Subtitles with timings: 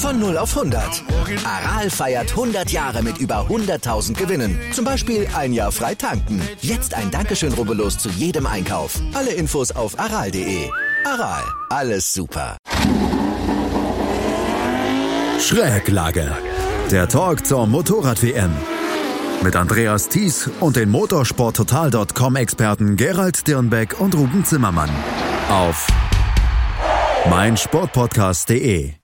[0.00, 1.04] Von 0 auf 100.
[1.44, 4.58] Aral feiert 100 Jahre mit über 100.000 Gewinnen.
[4.72, 6.40] Zum Beispiel ein Jahr frei tanken.
[6.62, 8.98] Jetzt ein Dankeschön, rubbellos zu jedem Einkauf.
[9.12, 10.70] Alle Infos auf aral.de.
[11.04, 12.56] Aral, alles super.
[15.38, 16.34] Schräglage.
[16.90, 18.52] Der Talk zur Motorrad-WM.
[19.42, 24.90] Mit Andreas Thies und den motorsporttotal.com-Experten Gerald Dirnbeck und Ruben Zimmermann.
[25.50, 25.86] Auf
[27.28, 28.99] meinsportpodcast.de.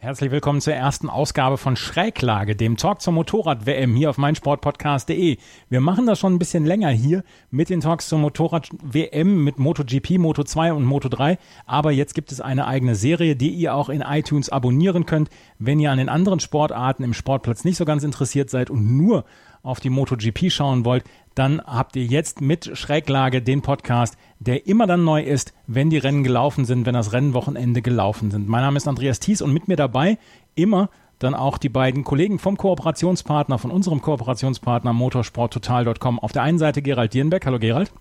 [0.00, 5.38] Herzlich willkommen zur ersten Ausgabe von Schräglage, dem Talk zur Motorrad-WM hier auf meinsportpodcast.de.
[5.70, 10.18] Wir machen das schon ein bisschen länger hier mit den Talks zur Motorrad-WM mit MotoGP,
[10.18, 11.38] Moto2 und Moto3.
[11.66, 15.80] Aber jetzt gibt es eine eigene Serie, die ihr auch in iTunes abonnieren könnt, wenn
[15.80, 19.24] ihr an den anderen Sportarten im Sportplatz nicht so ganz interessiert seid und nur
[19.64, 21.02] auf die MotoGP schauen wollt,
[21.38, 25.98] dann habt ihr jetzt mit Schräglage den Podcast, der immer dann neu ist, wenn die
[25.98, 28.48] Rennen gelaufen sind, wenn das Rennwochenende gelaufen sind.
[28.48, 30.18] Mein Name ist Andreas Thies und mit mir dabei
[30.56, 36.18] immer dann auch die beiden Kollegen vom Kooperationspartner, von unserem Kooperationspartner motorsporttotal.com.
[36.18, 37.46] Auf der einen Seite Gerald Dierenbeck.
[37.46, 37.92] Hallo Gerald.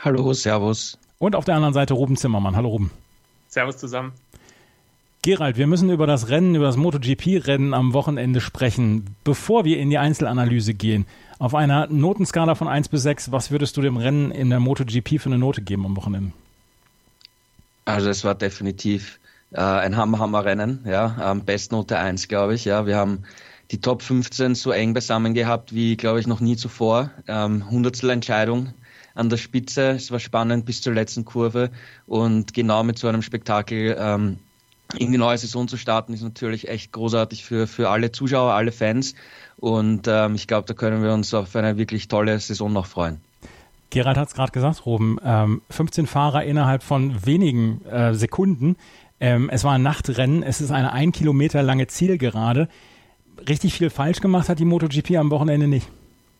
[0.00, 0.98] Hallo, Servus.
[1.18, 2.56] Und auf der anderen Seite Ruben Zimmermann.
[2.56, 2.90] Hallo Ruben.
[3.48, 4.12] Servus zusammen.
[5.28, 9.14] Gerald, wir müssen über das Rennen, über das MotoGP-Rennen am Wochenende sprechen.
[9.24, 11.04] Bevor wir in die Einzelanalyse gehen,
[11.38, 15.20] auf einer Notenskala von 1 bis 6, was würdest du dem Rennen in der MotoGP
[15.20, 16.32] für eine Note geben am Wochenende?
[17.84, 22.86] Also es war definitiv äh, ein Hammer-Hammer-Rennen, ja, ähm, Bestnote 1, glaube ich, ja.
[22.86, 23.24] Wir haben
[23.70, 27.10] die Top 15 so eng beisammen gehabt wie, glaube ich, noch nie zuvor.
[27.26, 28.72] Ähm, Hundertstel Entscheidung
[29.14, 31.70] an der Spitze, es war spannend bis zur letzten Kurve
[32.06, 34.38] und genau mit so einem Spektakel ähm,
[34.96, 38.72] in die neue Saison zu starten, ist natürlich echt großartig für, für alle Zuschauer, alle
[38.72, 39.14] Fans.
[39.58, 43.20] Und ähm, ich glaube, da können wir uns auf eine wirklich tolle Saison noch freuen.
[43.90, 45.18] Gerald hat es gerade gesagt, Ruben.
[45.24, 48.76] Ähm, 15 Fahrer innerhalb von wenigen äh, Sekunden.
[49.20, 50.42] Ähm, es war ein Nachtrennen.
[50.42, 52.68] Es ist eine ein Kilometer lange Zielgerade.
[53.48, 55.88] Richtig viel falsch gemacht hat die MotoGP am Wochenende nicht.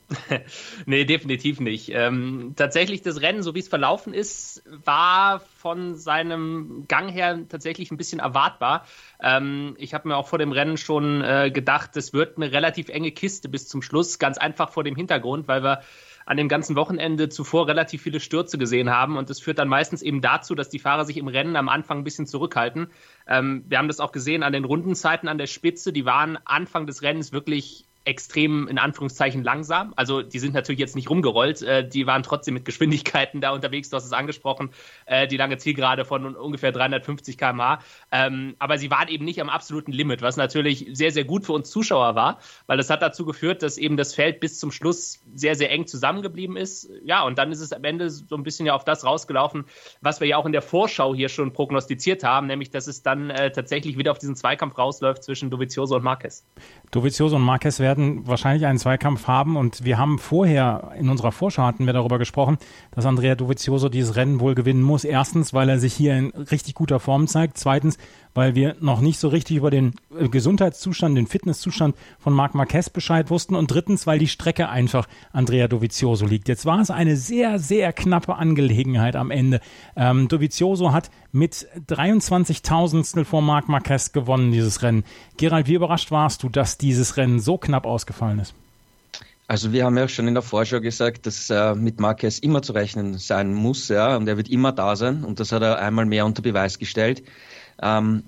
[0.86, 1.90] nee, definitiv nicht.
[1.92, 7.90] Ähm, tatsächlich, das Rennen, so wie es verlaufen ist, war von seinem Gang her tatsächlich
[7.90, 8.86] ein bisschen erwartbar.
[9.20, 12.88] Ähm, ich habe mir auch vor dem Rennen schon äh, gedacht, es wird eine relativ
[12.88, 15.82] enge Kiste bis zum Schluss, ganz einfach vor dem Hintergrund, weil wir
[16.24, 19.16] an dem ganzen Wochenende zuvor relativ viele Stürze gesehen haben.
[19.16, 21.98] Und das führt dann meistens eben dazu, dass die Fahrer sich im Rennen am Anfang
[21.98, 22.88] ein bisschen zurückhalten.
[23.26, 25.90] Ähm, wir haben das auch gesehen an den Rundenzeiten an der Spitze.
[25.90, 29.92] Die waren Anfang des Rennens wirklich extrem in Anführungszeichen langsam.
[29.94, 33.90] Also die sind natürlich jetzt nicht rumgerollt, äh, die waren trotzdem mit Geschwindigkeiten da unterwegs,
[33.90, 34.70] du hast es angesprochen,
[35.04, 37.80] äh, die lange Zielgerade von ungefähr 350 km/h.
[38.10, 41.52] Ähm, aber sie waren eben nicht am absoluten Limit, was natürlich sehr, sehr gut für
[41.52, 45.20] uns Zuschauer war, weil das hat dazu geführt, dass eben das Feld bis zum Schluss
[45.34, 46.90] sehr, sehr eng zusammengeblieben ist.
[47.04, 49.66] Ja, und dann ist es am Ende so ein bisschen ja auf das rausgelaufen,
[50.00, 53.28] was wir ja auch in der Vorschau hier schon prognostiziert haben, nämlich dass es dann
[53.28, 56.46] äh, tatsächlich wieder auf diesen Zweikampf rausläuft zwischen Dovizioso und Marquez.
[56.90, 61.32] Dovizioso und Marquez werden werden wahrscheinlich einen Zweikampf haben und wir haben vorher, in unserer
[61.32, 62.56] Vorschau hatten wir darüber gesprochen,
[62.92, 65.04] dass Andrea Dovizioso dieses Rennen wohl gewinnen muss.
[65.04, 67.58] Erstens, weil er sich hier in richtig guter Form zeigt.
[67.58, 67.98] Zweitens,
[68.34, 72.90] weil wir noch nicht so richtig über den äh, Gesundheitszustand, den Fitnesszustand von Marc Marquez
[72.90, 73.54] Bescheid wussten.
[73.54, 76.48] Und drittens, weil die Strecke einfach Andrea Dovizioso liegt.
[76.48, 79.60] Jetzt war es eine sehr, sehr knappe Angelegenheit am Ende.
[79.96, 85.04] Ähm, Dovizioso hat mit 23 Tausendstel vor Marc Marquez gewonnen, dieses Rennen.
[85.36, 88.54] Gerald, wie überrascht warst du, dass dieses Rennen so knapp ausgefallen ist?
[89.50, 92.74] Also wir haben ja schon in der Vorschau gesagt, dass äh, mit Marquez immer zu
[92.74, 95.24] rechnen sein muss, ja, und er wird immer da sein.
[95.24, 97.22] Und das hat er einmal mehr unter Beweis gestellt.
[97.82, 98.24] Ähm,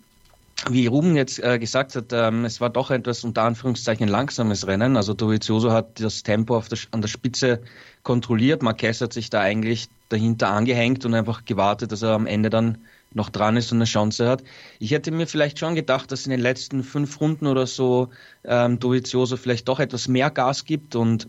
[0.69, 4.97] wie Ruben jetzt äh, gesagt hat, ähm, es war doch etwas unter Anführungszeichen langsames Rennen.
[4.97, 7.61] Also Dovizioso hat das Tempo der, an der Spitze
[8.03, 8.63] kontrolliert.
[8.63, 12.79] Marquez hat sich da eigentlich dahinter angehängt und einfach gewartet, dass er am Ende dann
[13.13, 14.43] noch dran ist und eine Chance hat.
[14.79, 18.09] Ich hätte mir vielleicht schon gedacht, dass in den letzten fünf Runden oder so
[18.45, 21.29] ähm, Dovizioso vielleicht doch etwas mehr Gas gibt und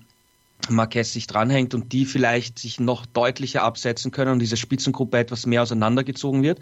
[0.69, 5.45] Marquez sich dranhängt und die vielleicht sich noch deutlicher absetzen können und diese Spitzengruppe etwas
[5.45, 6.59] mehr auseinandergezogen wird.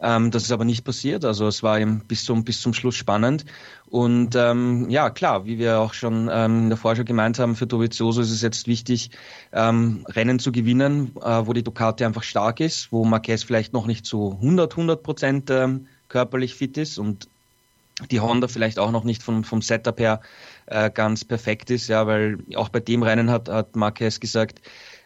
[0.00, 1.24] Ähm, das ist aber nicht passiert.
[1.24, 3.44] Also es war eben bis zum, bis zum Schluss spannend.
[3.88, 7.66] Und ähm, ja, klar, wie wir auch schon ähm, in der Vorschau gemeint haben, für
[7.66, 9.10] Dovizioso ist es jetzt wichtig,
[9.52, 13.86] ähm, Rennen zu gewinnen, äh, wo die Ducati einfach stark ist, wo Marquez vielleicht noch
[13.86, 17.28] nicht zu 100, 100 Prozent ähm, körperlich fit ist und
[18.10, 20.20] die Honda vielleicht auch noch nicht vom, vom Setup her
[20.66, 24.60] äh, ganz perfekt ist, ja, weil auch bei dem Rennen hat, hat Marquez gesagt,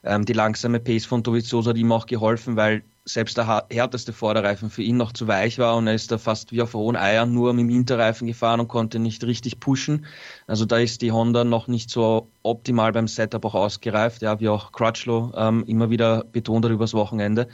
[0.05, 4.69] ähm, die langsame Pace von Dovizioso hat ihm auch geholfen, weil selbst der härteste Vorderreifen
[4.69, 7.33] für ihn noch zu weich war und er ist da fast wie auf hohen Eiern
[7.33, 10.07] nur mit dem Hinterreifen gefahren und konnte nicht richtig pushen.
[10.49, 14.49] Also da ist die Honda noch nicht so optimal beim Setup auch ausgereift, ja, wie
[14.49, 17.47] auch Crutchlow ähm, immer wieder betont hat übers Wochenende.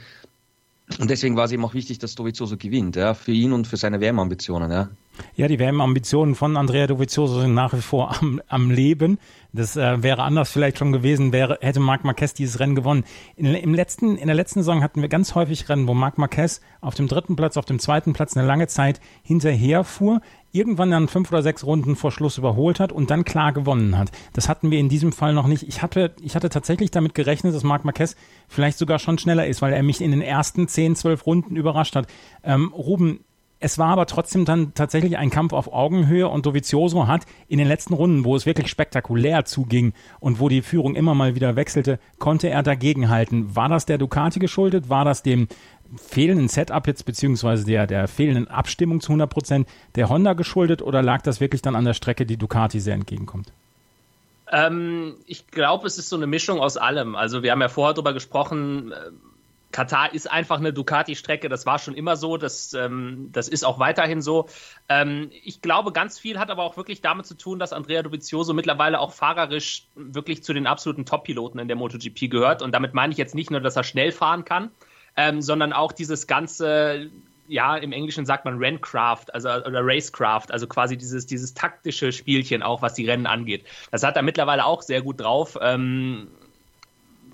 [0.99, 3.77] Und deswegen war es eben auch wichtig, dass Dovizioso gewinnt, ja, für ihn und für
[3.77, 4.89] seine WM-Ambitionen, ja.
[5.35, 9.17] Ja, die WM-Ambitionen von Andrea Dovizioso sind nach wie vor am, am Leben.
[9.53, 13.05] Das äh, wäre anders vielleicht schon gewesen, wäre, hätte Marc Marquez dieses Rennen gewonnen.
[13.35, 16.61] In, im letzten, in der letzten Saison hatten wir ganz häufig Rennen, wo Marc Marquez
[16.81, 20.19] auf dem dritten Platz, auf dem zweiten Platz eine lange Zeit hinterher fuhr,
[20.53, 24.11] irgendwann dann fünf oder sechs Runden vor Schluss überholt hat und dann klar gewonnen hat.
[24.33, 25.63] Das hatten wir in diesem Fall noch nicht.
[25.67, 28.15] Ich hatte, ich hatte tatsächlich damit gerechnet, dass Marc Marquez
[28.47, 31.95] vielleicht sogar schon schneller ist, weil er mich in den ersten zehn, zwölf Runden überrascht
[31.95, 32.07] hat.
[32.43, 33.21] Ähm, Ruben,
[33.59, 37.67] es war aber trotzdem dann tatsächlich ein Kampf auf Augenhöhe und Dovizioso hat in den
[37.67, 41.97] letzten Runden, wo es wirklich spektakulär zuging und wo die Führung immer mal wieder wechselte,
[42.19, 43.55] konnte er dagegenhalten.
[43.55, 44.89] War das der Ducati geschuldet?
[44.89, 45.47] War das dem
[45.97, 51.01] fehlenden Setup jetzt beziehungsweise der, der fehlenden Abstimmung zu 100 Prozent der Honda geschuldet oder
[51.01, 53.51] lag das wirklich dann an der Strecke, die Ducati sehr entgegenkommt?
[54.51, 57.15] Ähm, ich glaube, es ist so eine Mischung aus allem.
[57.15, 58.95] Also wir haben ja vorher darüber gesprochen, äh,
[59.73, 63.79] Katar ist einfach eine Ducati-Strecke, das war schon immer so, das, ähm, das ist auch
[63.79, 64.47] weiterhin so.
[64.87, 68.53] Ähm, ich glaube, ganz viel hat aber auch wirklich damit zu tun, dass Andrea Dovizioso
[68.53, 72.61] mittlerweile auch fahrerisch wirklich zu den absoluten Top-Piloten in der MotoGP gehört.
[72.61, 74.69] Und damit meine ich jetzt nicht nur, dass er schnell fahren kann,
[75.15, 77.09] ähm, sondern auch dieses ganze,
[77.47, 82.63] ja, im Englischen sagt man Renncraft, also oder Racecraft, also quasi dieses, dieses taktische Spielchen
[82.63, 83.65] auch, was die Rennen angeht.
[83.91, 85.57] Das hat er mittlerweile auch sehr gut drauf.
[85.61, 86.27] Ähm,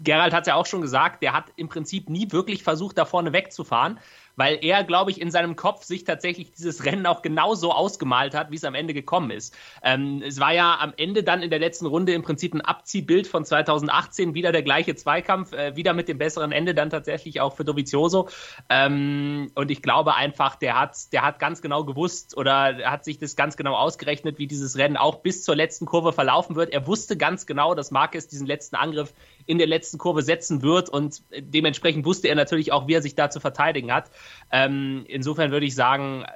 [0.01, 3.05] Gerald hat es ja auch schon gesagt, der hat im Prinzip nie wirklich versucht, da
[3.05, 3.99] vorne wegzufahren,
[4.39, 8.51] weil er, glaube ich, in seinem Kopf sich tatsächlich dieses Rennen auch genauso ausgemalt hat,
[8.51, 9.53] wie es am Ende gekommen ist.
[9.83, 13.27] Ähm, es war ja am Ende dann in der letzten Runde im Prinzip ein Abziehbild
[13.27, 17.53] von 2018, wieder der gleiche Zweikampf, äh, wieder mit dem besseren Ende dann tatsächlich auch
[17.53, 18.29] für Dovizioso.
[18.69, 23.19] Ähm, und ich glaube einfach, der hat, der hat ganz genau gewusst oder hat sich
[23.19, 26.69] das ganz genau ausgerechnet, wie dieses Rennen auch bis zur letzten Kurve verlaufen wird.
[26.69, 29.13] Er wusste ganz genau, dass Marquez diesen letzten Angriff
[29.49, 33.15] in der letzten Kurve setzen wird und dementsprechend wusste er natürlich auch, wie er sich
[33.15, 34.11] da zu verteidigen hat.
[34.51, 36.27] Ähm, insofern würde ich sagen, äh,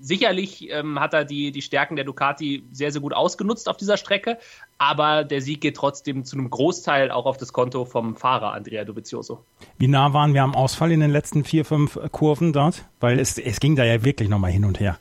[0.00, 3.98] sicherlich ähm, hat er die, die Stärken der Ducati sehr, sehr gut ausgenutzt auf dieser
[3.98, 4.38] Strecke,
[4.78, 8.86] aber der Sieg geht trotzdem zu einem Großteil auch auf das Konto vom Fahrer Andrea
[8.86, 9.44] Dovizioso.
[9.76, 12.86] Wie nah waren wir am Ausfall in den letzten vier, fünf Kurven dort?
[13.00, 14.98] Weil es, es ging da ja wirklich nochmal hin und her.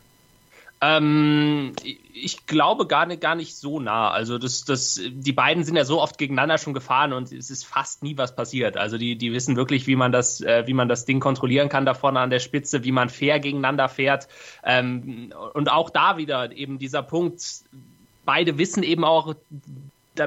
[0.82, 1.72] Ähm,
[2.14, 4.12] ich glaube gar nicht, gar nicht so nah.
[4.12, 7.66] Also das, das, die beiden sind ja so oft gegeneinander schon gefahren und es ist
[7.66, 8.78] fast nie was passiert.
[8.78, 11.86] Also die, die wissen wirklich, wie man das, äh, wie man das Ding kontrollieren kann
[11.86, 14.28] da vorne an der Spitze, wie man fair gegeneinander fährt.
[14.64, 17.42] Ähm, und auch da wieder eben dieser Punkt.
[18.26, 19.36] Beide wissen eben auch,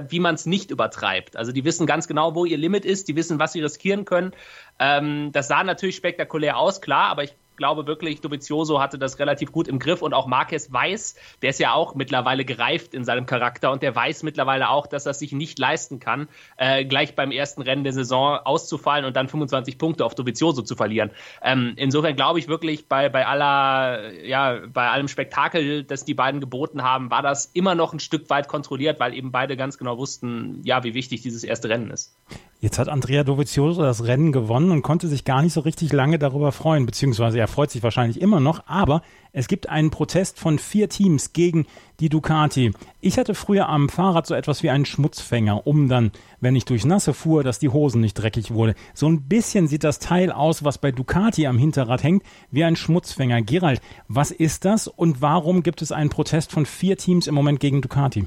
[0.09, 1.37] wie man es nicht übertreibt.
[1.37, 4.33] Also die wissen ganz genau, wo ihr Limit ist, die wissen, was sie riskieren können.
[4.79, 9.53] Ähm, das sah natürlich spektakulär aus, klar, aber ich glaube wirklich, Dovizioso hatte das relativ
[9.53, 13.27] gut im Griff und auch Marquez weiß, der ist ja auch mittlerweile gereift in seinem
[13.27, 17.31] Charakter und der weiß mittlerweile auch, dass er sich nicht leisten kann, äh, gleich beim
[17.31, 21.11] ersten Rennen der Saison auszufallen und dann 25 Punkte auf Dovizioso zu verlieren.
[21.43, 26.41] Ähm, insofern glaube ich wirklich, bei, bei aller, ja, bei allem Spektakel, das die beiden
[26.41, 29.99] geboten haben, war das immer noch ein Stück weit kontrolliert, weil eben beide ganz genau
[29.99, 32.15] wussten, ja, wie wichtig dieses erste Rennen ist.
[32.61, 36.19] Jetzt hat Andrea Dovizioso das Rennen gewonnen und konnte sich gar nicht so richtig lange
[36.19, 39.03] darüber freuen, beziehungsweise er freut sich wahrscheinlich immer noch, aber
[39.33, 41.67] es gibt einen Protest von vier Teams gegen
[42.01, 42.73] die Ducati.
[43.01, 46.85] Ich hatte früher am Fahrrad so etwas wie einen Schmutzfänger, um dann, wenn ich durchs
[46.85, 48.75] Nasse fuhr, dass die Hosen nicht dreckig wurde.
[48.95, 52.77] So ein bisschen sieht das Teil aus, was bei Ducati am Hinterrad hängt, wie ein
[52.77, 53.43] Schmutzfänger.
[53.43, 57.61] Gerald, was ist das und warum gibt es einen Protest von vier Teams im Moment
[57.61, 58.27] gegen Ducati?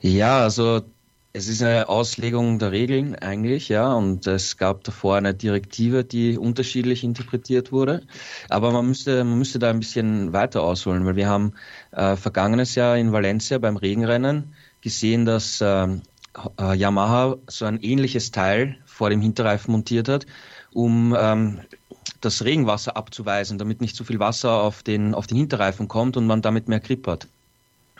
[0.00, 0.82] Ja, also
[1.36, 6.38] es ist eine Auslegung der Regeln eigentlich, ja, und es gab davor eine Direktive, die
[6.38, 8.06] unterschiedlich interpretiert wurde.
[8.48, 11.52] Aber man müsste, man müsste da ein bisschen weiter ausholen, weil wir haben
[11.92, 15.88] äh, vergangenes Jahr in Valencia beim Regenrennen gesehen, dass äh,
[16.58, 20.24] äh, Yamaha so ein ähnliches Teil vor dem Hinterreifen montiert hat,
[20.72, 21.60] um ähm,
[22.22, 26.26] das Regenwasser abzuweisen, damit nicht zu viel Wasser auf den, auf den Hinterreifen kommt und
[26.26, 27.28] man damit mehr Grip hat.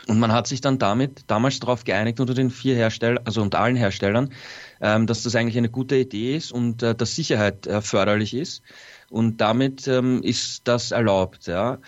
[0.05, 3.59] Und man hat sich dann damit damals darauf geeinigt unter den vier Herstellern, also unter
[3.59, 4.31] allen Herstellern,
[4.79, 8.61] ähm, dass das eigentlich eine gute Idee ist und äh, dass Sicherheit äh, förderlich ist.
[9.09, 11.47] Und damit ähm, ist das erlaubt.
[11.47, 11.79] Ja.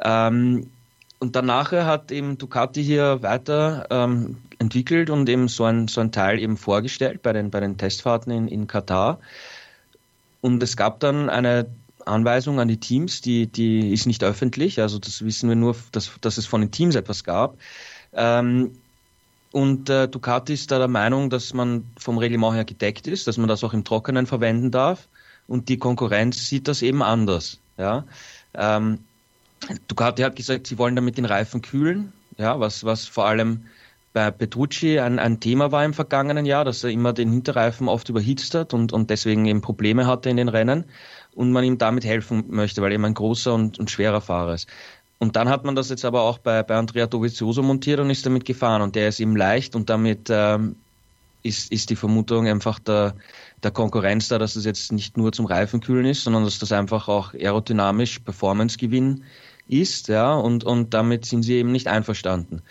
[0.00, 0.70] Ähm,
[1.18, 6.12] und danach hat eben Ducati hier weiter ähm, entwickelt und eben so ein, so ein
[6.12, 9.20] Teil eben vorgestellt bei den, bei den Testfahrten in, in Katar.
[10.40, 11.66] Und es gab dann eine
[12.06, 14.80] Anweisung an die Teams, die, die ist nicht öffentlich.
[14.80, 17.58] Also das wissen wir nur, dass, dass es von den Teams etwas gab.
[18.12, 18.72] Ähm,
[19.52, 23.38] und äh, Ducati ist da der Meinung, dass man vom Reglement her gedeckt ist, dass
[23.38, 25.08] man das auch im Trockenen verwenden darf.
[25.46, 27.60] Und die Konkurrenz sieht das eben anders.
[27.78, 28.04] Ja.
[28.54, 28.98] Ähm,
[29.88, 33.64] Ducati hat gesagt, sie wollen damit den Reifen kühlen, ja, was, was vor allem
[34.12, 38.08] bei Petrucci ein, ein Thema war im vergangenen Jahr, dass er immer den Hinterreifen oft
[38.08, 40.84] überhitzt hat und, und deswegen eben Probleme hatte in den Rennen
[41.34, 44.54] und man ihm damit helfen möchte, weil er eben ein großer und, und schwerer Fahrer
[44.54, 44.68] ist.
[45.18, 48.26] Und dann hat man das jetzt aber auch bei, bei Andrea Dovizioso montiert und ist
[48.26, 50.76] damit gefahren und der ist eben leicht und damit ähm,
[51.42, 53.14] ist, ist die Vermutung einfach der,
[53.62, 57.08] der Konkurrenz da, dass es jetzt nicht nur zum Reifenkühlen ist, sondern dass das einfach
[57.08, 59.24] auch aerodynamisch Performancegewinn
[59.68, 62.62] ist, ja, und, und damit sind sie eben nicht einverstanden.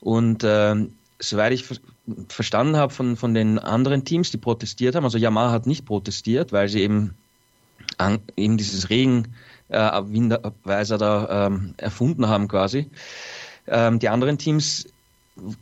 [0.00, 0.74] Und äh,
[1.18, 1.76] soweit ich ver
[2.28, 6.52] verstanden habe von, von den anderen Teams, die protestiert haben, also Yamaha hat nicht protestiert,
[6.52, 7.14] weil sie eben,
[7.96, 9.34] an, eben dieses Regen
[9.68, 12.90] äh, da ähm, erfunden haben quasi.
[13.66, 14.86] Ähm, die anderen Teams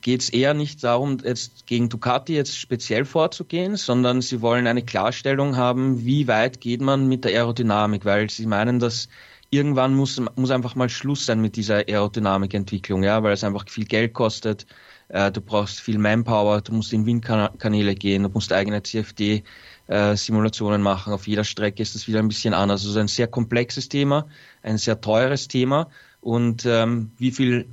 [0.01, 4.83] geht es eher nicht darum, jetzt gegen Ducati jetzt speziell vorzugehen, sondern sie wollen eine
[4.83, 9.09] Klarstellung haben, wie weit geht man mit der Aerodynamik, weil sie meinen, dass
[9.51, 13.85] irgendwann muss, muss einfach mal Schluss sein mit dieser Aerodynamikentwicklung, ja, weil es einfach viel
[13.85, 14.67] Geld kostet.
[15.09, 19.45] Äh, du brauchst viel Manpower, du musst in Windkanäle gehen, du musst eigene CFD-Simulationen
[19.89, 21.13] äh, machen.
[21.13, 22.85] Auf jeder Strecke ist das wieder ein bisschen anders.
[22.85, 24.27] Also ein sehr komplexes Thema,
[24.63, 25.89] ein sehr teures Thema.
[26.21, 27.67] Und ähm, wie viel,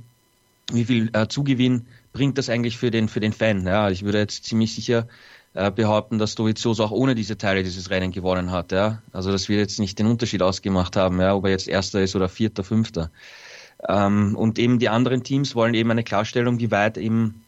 [0.72, 3.66] wie viel äh, Zugewinn bringt das eigentlich für den, für den Fan?
[3.66, 5.08] Ja, ich würde jetzt ziemlich sicher
[5.54, 8.72] äh, behaupten, dass Dovizioso auch ohne diese Teile dieses Rennen gewonnen hat.
[8.72, 9.02] Ja?
[9.12, 12.14] Also das wird jetzt nicht den Unterschied ausgemacht haben, ja, ob er jetzt Erster ist
[12.16, 13.10] oder Vierter, Fünfter.
[13.88, 17.42] Ähm, und eben die anderen Teams wollen eben eine Klarstellung, wie weit eben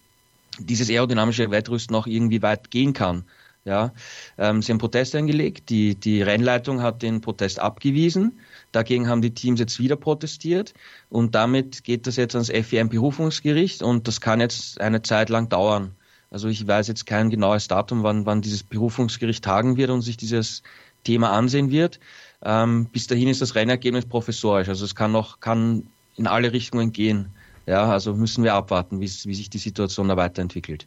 [0.58, 3.24] dieses aerodynamische Wettrüsten noch irgendwie weit gehen kann.
[3.66, 3.92] Ja,
[4.38, 5.70] ähm, sie haben Protest eingelegt.
[5.70, 8.38] Die, die Rennleitung hat den Protest abgewiesen.
[8.70, 10.72] Dagegen haben die Teams jetzt wieder protestiert
[11.10, 15.96] und damit geht das jetzt ans FIM-Berufungsgericht und das kann jetzt eine Zeit lang dauern.
[16.30, 20.16] Also ich weiß jetzt kein genaues Datum, wann, wann dieses Berufungsgericht tagen wird und sich
[20.16, 20.62] dieses
[21.02, 21.98] Thema ansehen wird.
[22.44, 24.68] Ähm, bis dahin ist das Rennergebnis professorisch.
[24.68, 27.30] Also es kann noch, kann in alle Richtungen gehen.
[27.66, 30.86] Ja, also müssen wir abwarten, wie, wie sich die Situation da weiterentwickelt.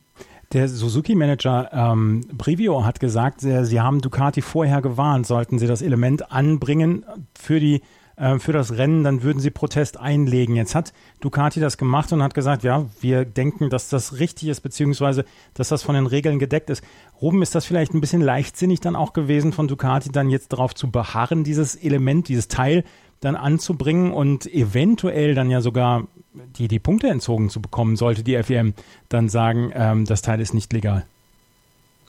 [0.52, 5.84] Der Suzuki-Manager ähm, Brivio hat gesagt, sie, sie haben Ducati vorher gewarnt, sollten sie das
[5.84, 7.06] Element anbringen
[7.38, 7.82] für die
[8.20, 10.56] äh, für das Rennen, dann würden sie Protest einlegen.
[10.56, 10.92] Jetzt hat
[11.22, 15.70] Ducati das gemacht und hat gesagt, ja, wir denken, dass das richtig ist, beziehungsweise, dass
[15.70, 16.84] das von den Regeln gedeckt ist.
[17.22, 20.76] Ruben, ist das vielleicht ein bisschen leichtsinnig dann auch gewesen von Ducati, dann jetzt darauf
[20.76, 22.84] zu beharren, dieses Element, dieses Teil
[23.20, 28.42] dann anzubringen und eventuell dann ja sogar die, die Punkte entzogen zu bekommen, sollte die
[28.42, 28.74] FEM
[29.10, 31.06] dann sagen, ähm, das Teil ist nicht legal?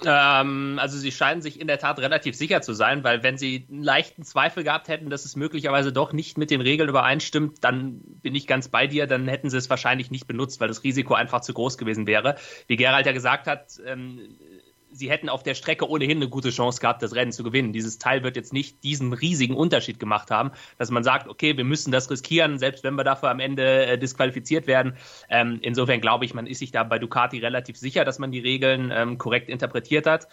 [0.04, 3.66] Ähm, also sie scheinen sich in der Tat relativ sicher zu sein, weil wenn sie
[3.70, 8.00] einen leichten Zweifel gehabt hätten, dass es möglicherweise doch nicht mit den Regeln übereinstimmt, dann
[8.22, 11.14] bin ich ganz bei dir, dann hätten sie es wahrscheinlich nicht benutzt, weil das Risiko
[11.14, 12.36] einfach zu groß gewesen wäre.
[12.66, 14.20] Wie Gerald ja gesagt hat, ähm,
[14.92, 17.72] sie hätten auf der Strecke ohnehin eine gute Chance gehabt, das Rennen zu gewinnen.
[17.72, 21.64] Dieses Teil wird jetzt nicht diesen riesigen Unterschied gemacht haben, dass man sagt, okay, wir
[21.64, 24.96] müssen das riskieren, selbst wenn wir dafür am Ende äh, disqualifiziert werden.
[25.28, 28.40] Ähm, insofern glaube ich, man ist sich da bei Ducati relativ sicher, dass man die
[28.40, 30.28] Regeln ähm, korrekt interpretiert hat.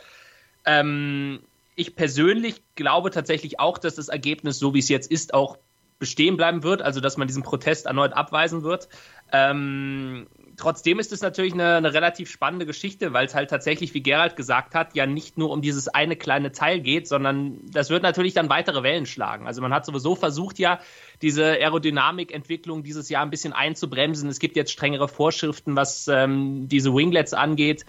[0.66, 1.40] Ähm,
[1.76, 5.58] ich persönlich glaube tatsächlich auch, dass das Ergebnis, so wie es jetzt ist, auch
[6.00, 8.88] bestehen bleiben wird, also dass man diesen Protest erneut abweisen wird.
[9.32, 14.02] Ähm, trotzdem ist es natürlich eine, eine relativ spannende Geschichte, weil es halt tatsächlich, wie
[14.02, 18.04] Gerald gesagt hat, ja nicht nur um dieses eine kleine Teil geht, sondern das wird
[18.04, 19.48] natürlich dann weitere Wellen schlagen.
[19.48, 20.80] Also man hat sowieso versucht ja,
[21.22, 24.30] diese Aerodynamikentwicklung dieses Jahr ein bisschen einzubremsen.
[24.30, 27.86] Es gibt jetzt strengere Vorschriften, was ähm, diese Winglets angeht.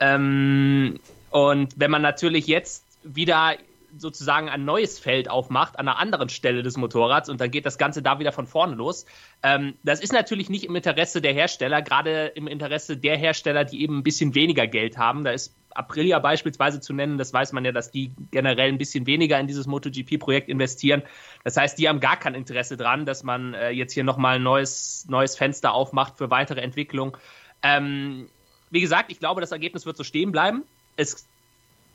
[0.00, 0.98] Ähm,
[1.30, 3.56] und wenn man natürlich jetzt wieder
[4.00, 7.78] sozusagen ein neues Feld aufmacht an einer anderen Stelle des Motorrads und dann geht das
[7.78, 9.06] Ganze da wieder von vorne los.
[9.42, 13.82] Ähm, das ist natürlich nicht im Interesse der Hersteller, gerade im Interesse der Hersteller, die
[13.82, 15.24] eben ein bisschen weniger Geld haben.
[15.24, 19.06] Da ist Aprilia beispielsweise zu nennen, das weiß man ja, dass die generell ein bisschen
[19.06, 21.02] weniger in dieses MotoGP-Projekt investieren.
[21.44, 24.42] Das heißt, die haben gar kein Interesse dran, dass man äh, jetzt hier nochmal ein
[24.42, 27.16] neues, neues Fenster aufmacht für weitere Entwicklung.
[27.62, 28.28] Ähm,
[28.70, 30.64] wie gesagt, ich glaube, das Ergebnis wird so stehen bleiben.
[30.96, 31.26] Es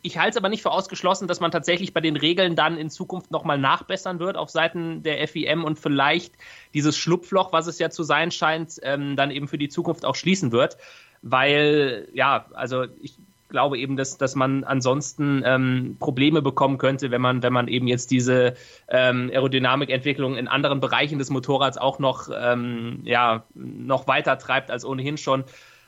[0.04, 2.90] ich halte es aber nicht für ausgeschlossen, dass man tatsächlich bei den Regeln dann in
[2.90, 6.34] Zukunft nochmal nachbessern wird auf Seiten der FIM und vielleicht
[6.74, 10.16] dieses Schlupfloch, was es ja zu sein scheint, ähm, dann eben für die Zukunft auch
[10.16, 10.78] schließen wird.
[11.22, 13.16] Weil, ja, also ich
[13.48, 17.88] glaube eben, dass, dass man ansonsten ähm, Probleme bekommen könnte, wenn man, wenn man eben
[17.88, 18.56] jetzt diese
[18.90, 24.84] ähm, Aerodynamikentwicklung in anderen Bereichen des Motorrads auch noch, ähm, ja, noch weiter treibt als
[24.84, 25.46] ohnehin schon.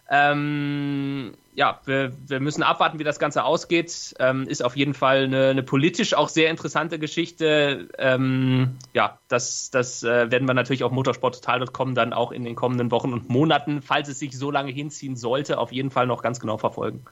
[0.10, 4.14] Ähm, ja, wir, wir, müssen abwarten, wie das Ganze ausgeht.
[4.20, 7.88] Ähm, ist auf jeden Fall eine, eine, politisch auch sehr interessante Geschichte.
[7.98, 12.92] Ähm, ja, das, das äh, werden wir natürlich auf motorsporttotal.com dann auch in den kommenden
[12.92, 16.40] Wochen und Monaten, falls es sich so lange hinziehen sollte, auf jeden Fall noch ganz
[16.40, 17.06] genau verfolgen.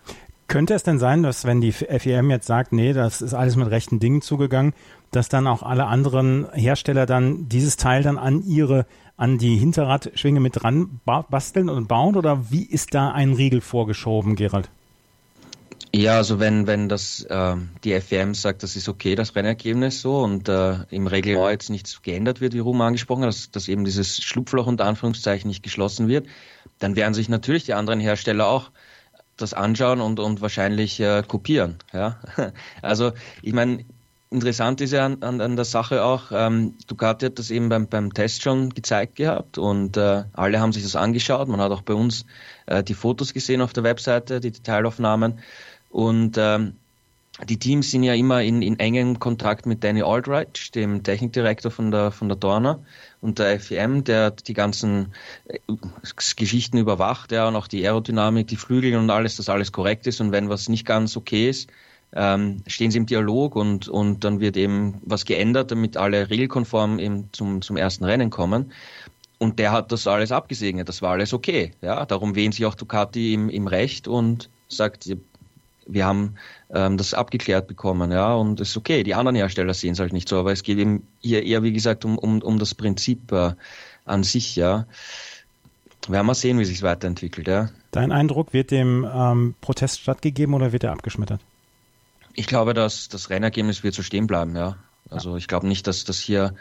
[0.48, 3.70] Könnte es denn sein, dass wenn die FEM jetzt sagt, nee, das ist alles mit
[3.72, 4.74] rechten Dingen zugegangen,
[5.12, 8.86] dass dann auch alle anderen Hersteller dann dieses Teil dann an ihre
[9.18, 14.36] an die Hinterradschwinge mit dran basteln und bauen oder wie ist da ein Riegel vorgeschoben,
[14.36, 14.70] Gerald?
[15.96, 20.22] Ja, also wenn, wenn das äh, die FEM sagt, das ist okay, das Rennergebnis so
[20.22, 23.86] und äh, im Reglement jetzt nichts geändert wird, wie Ruhm angesprochen hat, dass, dass eben
[23.86, 26.26] dieses Schlupfloch unter Anführungszeichen nicht geschlossen wird,
[26.80, 28.72] dann werden sich natürlich die anderen Hersteller auch
[29.38, 31.78] das anschauen und, und wahrscheinlich äh, kopieren.
[31.92, 32.20] Ja?
[32.82, 33.12] Also
[33.44, 33.86] ich meine,
[34.34, 37.88] interessant ist ja an, an, an der Sache auch, ähm, Ducati hat das eben beim,
[37.88, 41.48] beim Test schon gezeigt gehabt und äh, alle haben sich das angeschaut.
[41.48, 42.26] Man hat auch bei uns
[42.66, 45.40] äh, die Fotos gesehen auf der Webseite, die Detailaufnahmen.
[45.90, 46.74] Und ähm,
[47.48, 51.92] die Teams sind ja immer in, in engem Kontakt mit Danny Aldrich, dem Technikdirektor von
[51.92, 52.80] der, von der Dorna
[53.22, 55.14] und der FEM, der die ganzen
[55.48, 55.58] äh,
[56.36, 60.22] Geschichten überwacht, ja, und auch die Aerodynamik, die Flügel und alles, dass alles korrekt ist.
[60.22, 61.70] Und wenn was nicht ganz okay ist,
[62.16, 67.00] ähm, stehen sie im Dialog und, und dann wird eben was geändert, damit alle regelkonform
[67.00, 68.72] eben zum, zum ersten Rennen kommen.
[69.40, 71.74] Und der hat das alles abgesegnet, das war alles okay.
[71.82, 75.10] Ja, darum wehen sich auch Ducati im, im Recht und sagt,
[75.86, 76.36] wir haben
[76.74, 79.04] ähm, das abgeklärt bekommen, ja, und es ist okay.
[79.04, 81.74] Die anderen Hersteller sehen es halt nicht so, aber es geht eben hier eher, wie
[81.74, 83.52] gesagt, um, um, um das Prinzip äh,
[84.06, 84.86] an sich, ja.
[86.08, 87.70] Werden wir sehen, wie sich weiterentwickelt, ja.
[87.92, 91.42] Dein Eindruck, wird dem ähm, Protest stattgegeben oder wird er abgeschmettert?
[92.34, 94.78] Ich glaube, dass das Rennergebnis wird so stehen bleiben, ja.
[95.10, 96.56] Also ich glaube nicht, dass das hier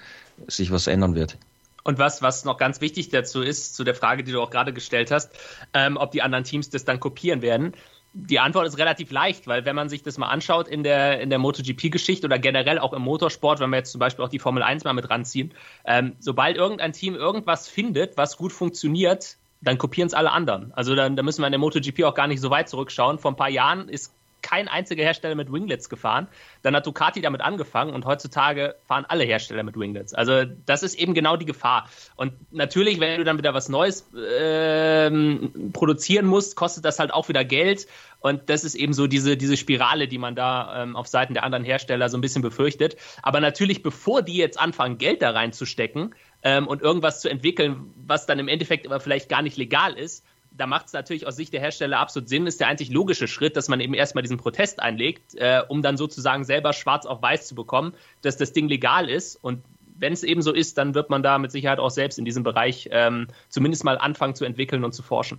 [0.47, 1.38] sich was ändern wird.
[1.85, 4.73] Und was, was noch ganz wichtig dazu ist, zu der Frage, die du auch gerade
[4.73, 5.33] gestellt hast,
[5.75, 7.73] ähm, ob die anderen Teams das dann kopieren werden.
[8.14, 11.31] Die Antwort ist relativ leicht, weil wenn man sich das mal anschaut in der, in
[11.31, 14.62] der MotoGP-Geschichte oder generell auch im Motorsport, wenn wir jetzt zum Beispiel auch die Formel
[14.62, 15.55] 1 mal mit ranziehen,
[15.87, 20.73] ähm, sobald irgendein Team irgendwas findet, was gut funktioniert, dann kopieren es alle anderen.
[20.75, 23.19] Also dann, da müssen wir in der MotoGP auch gar nicht so weit zurückschauen.
[23.19, 26.28] Vor ein paar Jahren ist kein einziger Hersteller mit Winglets gefahren.
[26.62, 30.14] Dann hat Ducati damit angefangen und heutzutage fahren alle Hersteller mit Winglets.
[30.14, 31.88] Also das ist eben genau die Gefahr.
[32.17, 37.28] Und natürlich, wenn du dann wieder was Neues ähm, produzieren musst, kostet das halt auch
[37.28, 37.86] wieder Geld.
[38.21, 41.43] Und das ist eben so diese, diese Spirale, die man da ähm, auf Seiten der
[41.43, 42.97] anderen Hersteller so ein bisschen befürchtet.
[43.23, 48.26] Aber natürlich, bevor die jetzt anfangen, Geld da reinzustecken ähm, und irgendwas zu entwickeln, was
[48.26, 50.25] dann im Endeffekt aber vielleicht gar nicht legal ist,
[50.56, 53.56] da macht es natürlich aus Sicht der Hersteller absolut Sinn, ist der einzig logische Schritt,
[53.56, 57.47] dass man eben erstmal diesen Protest einlegt, äh, um dann sozusagen selber schwarz auf weiß
[57.47, 59.36] zu bekommen, dass das Ding legal ist.
[59.36, 59.62] Und
[59.99, 62.43] wenn es eben so ist, dann wird man da mit Sicherheit auch selbst in diesem
[62.43, 65.38] Bereich ähm, zumindest mal anfangen zu entwickeln und zu forschen.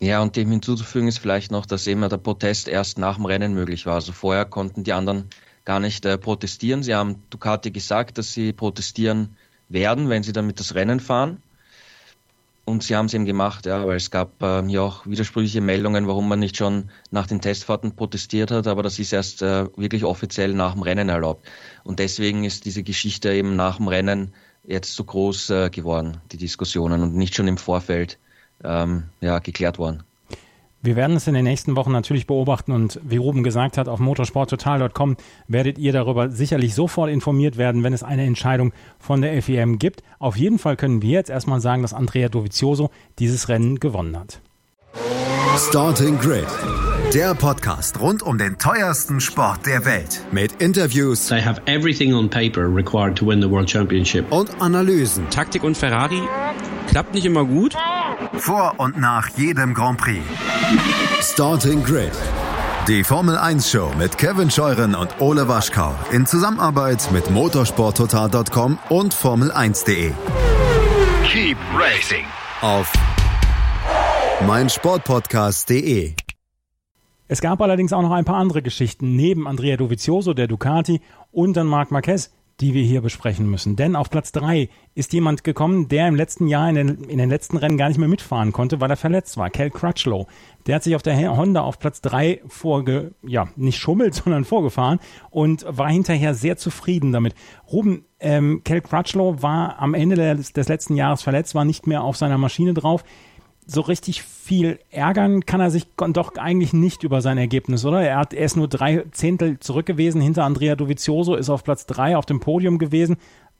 [0.00, 3.52] Ja, und dem hinzuzufügen ist vielleicht noch, dass eben der Protest erst nach dem Rennen
[3.52, 3.96] möglich war.
[3.96, 5.28] Also vorher konnten die anderen
[5.66, 6.82] gar nicht äh, protestieren.
[6.82, 9.36] Sie haben Ducati gesagt, dass sie protestieren
[9.68, 11.42] werden, wenn sie damit das Rennen fahren.
[12.70, 16.06] Und sie haben es eben gemacht, ja, weil es gab äh, hier auch widersprüchliche Meldungen,
[16.06, 20.04] warum man nicht schon nach den Testfahrten protestiert hat, aber das ist erst äh, wirklich
[20.04, 21.48] offiziell nach dem Rennen erlaubt.
[21.82, 26.36] Und deswegen ist diese Geschichte eben nach dem Rennen jetzt so groß äh, geworden, die
[26.36, 28.20] Diskussionen, und nicht schon im Vorfeld
[28.62, 30.04] ähm, ja, geklärt worden.
[30.82, 34.00] Wir werden es in den nächsten Wochen natürlich beobachten und wie Ruben gesagt hat, auf
[34.00, 39.78] motorsporttotal.com werdet ihr darüber sicherlich sofort informiert werden, wenn es eine Entscheidung von der FEM
[39.78, 40.02] gibt.
[40.18, 42.88] Auf jeden Fall können wir jetzt erstmal sagen, dass Andrea Dovizioso
[43.18, 44.40] dieses Rennen gewonnen hat.
[45.56, 46.46] Starting Grid,
[47.14, 51.26] der Podcast rund um den teuersten Sport der Welt mit Interviews.
[51.28, 54.30] They have everything on paper required to win the World Championship.
[54.32, 55.28] Und Analysen.
[55.30, 56.22] Taktik und Ferrari
[56.88, 57.74] klappt nicht immer gut.
[58.38, 60.22] Vor und nach jedem Grand Prix.
[61.20, 62.12] Starting Grid.
[62.88, 69.14] Die Formel 1 Show mit Kevin Scheuren und Ole Waschkau in Zusammenarbeit mit motorsporttotal.com und
[69.14, 70.12] Formel1.de.
[71.24, 72.24] Keep racing
[72.62, 72.90] auf
[74.46, 76.14] meinsportpodcast.de.
[77.28, 81.00] Es gab allerdings auch noch ein paar andere Geschichten neben Andrea Dovizioso, der Ducati
[81.30, 83.76] und dann Marc Marquez, die wir hier besprechen müssen.
[83.76, 87.28] Denn auf Platz drei ist jemand gekommen, der im letzten Jahr in den, in den
[87.28, 89.50] letzten Rennen gar nicht mehr mitfahren konnte, weil er verletzt war.
[89.50, 90.26] Cal Crutchlow.
[90.66, 95.00] Der hat sich auf der Honda auf Platz drei vorge, ja, nicht schummelt, sondern vorgefahren
[95.30, 97.34] und war hinterher sehr zufrieden damit.
[97.70, 102.02] Ruben, ähm, Cal Crutchlow war am Ende des, des letzten Jahres verletzt, war nicht mehr
[102.02, 103.04] auf seiner Maschine drauf
[103.72, 108.02] so richtig viel ärgern kann er sich doch eigentlich nicht über sein Ergebnis, oder?
[108.02, 111.86] Er, hat, er ist nur drei Zehntel zurück gewesen hinter Andrea Dovizioso, ist auf Platz
[111.86, 113.16] drei auf dem Podium gewesen.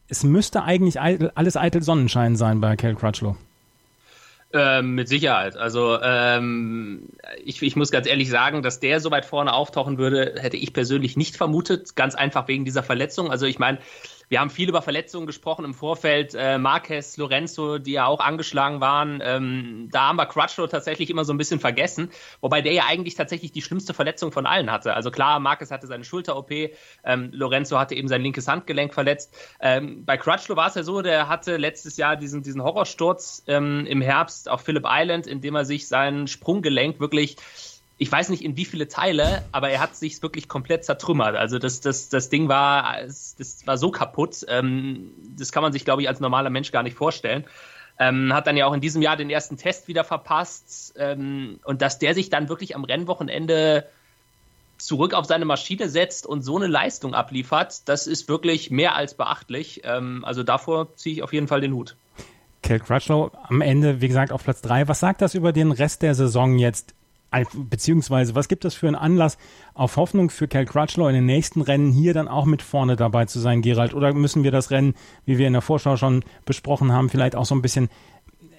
[0.09, 3.37] Es müsste eigentlich alles eitel Sonnenschein sein bei Cal Crutchlow.
[4.53, 5.57] Ähm, mit Sicherheit.
[5.57, 7.11] Also ähm,
[7.45, 10.73] ich, ich muss ganz ehrlich sagen, dass der so weit vorne auftauchen würde, hätte ich
[10.73, 11.95] persönlich nicht vermutet.
[11.95, 13.31] Ganz einfach wegen dieser Verletzung.
[13.31, 13.79] Also ich meine,
[14.31, 16.37] wir haben viel über Verletzungen gesprochen im Vorfeld.
[16.37, 19.21] Äh, Marquez, Lorenzo, die ja auch angeschlagen waren.
[19.25, 22.11] Ähm, da haben wir Crutchlow tatsächlich immer so ein bisschen vergessen.
[22.41, 24.95] Wobei der ja eigentlich tatsächlich die schlimmste Verletzung von allen hatte.
[24.95, 26.53] Also klar, Marquez hatte seine Schulter-OP.
[27.03, 29.35] Ähm, Lorenzo hatte eben sein linkes Handgelenk verletzt.
[29.61, 33.85] Ähm, bei Crutchlow war es ja so, der hatte letztes Jahr diesen, diesen Horrorsturz ähm,
[33.87, 37.35] im Herbst auf Phillip Island, in dem er sich sein Sprunggelenk wirklich
[38.01, 41.37] ich weiß nicht in wie viele Teile, aber er hat sich wirklich komplett zertrümmert.
[41.37, 44.47] Also das, das, das Ding war, das war so kaputt.
[44.49, 47.45] Ähm, das kann man sich, glaube ich, als normaler Mensch gar nicht vorstellen.
[47.99, 50.95] Ähm, hat dann ja auch in diesem Jahr den ersten Test wieder verpasst.
[50.97, 53.85] Ähm, und dass der sich dann wirklich am Rennwochenende
[54.79, 59.13] zurück auf seine Maschine setzt und so eine Leistung abliefert, das ist wirklich mehr als
[59.13, 59.83] beachtlich.
[59.85, 61.97] Ähm, also davor ziehe ich auf jeden Fall den Hut.
[62.63, 64.89] Kel Crutchlow am Ende, wie gesagt, auf Platz 3.
[64.89, 66.95] Was sagt das über den Rest der Saison jetzt?
[67.55, 69.39] Beziehungsweise was gibt es für einen Anlass
[69.75, 73.27] auf Hoffnung für Cal Crutchlow in den nächsten Rennen hier dann auch mit vorne dabei
[73.27, 73.95] zu sein, Gerald?
[73.95, 77.47] Oder müssen wir das Rennen, wie wir in der Vorschau schon besprochen haben, vielleicht auch
[77.47, 77.89] so ein bisschen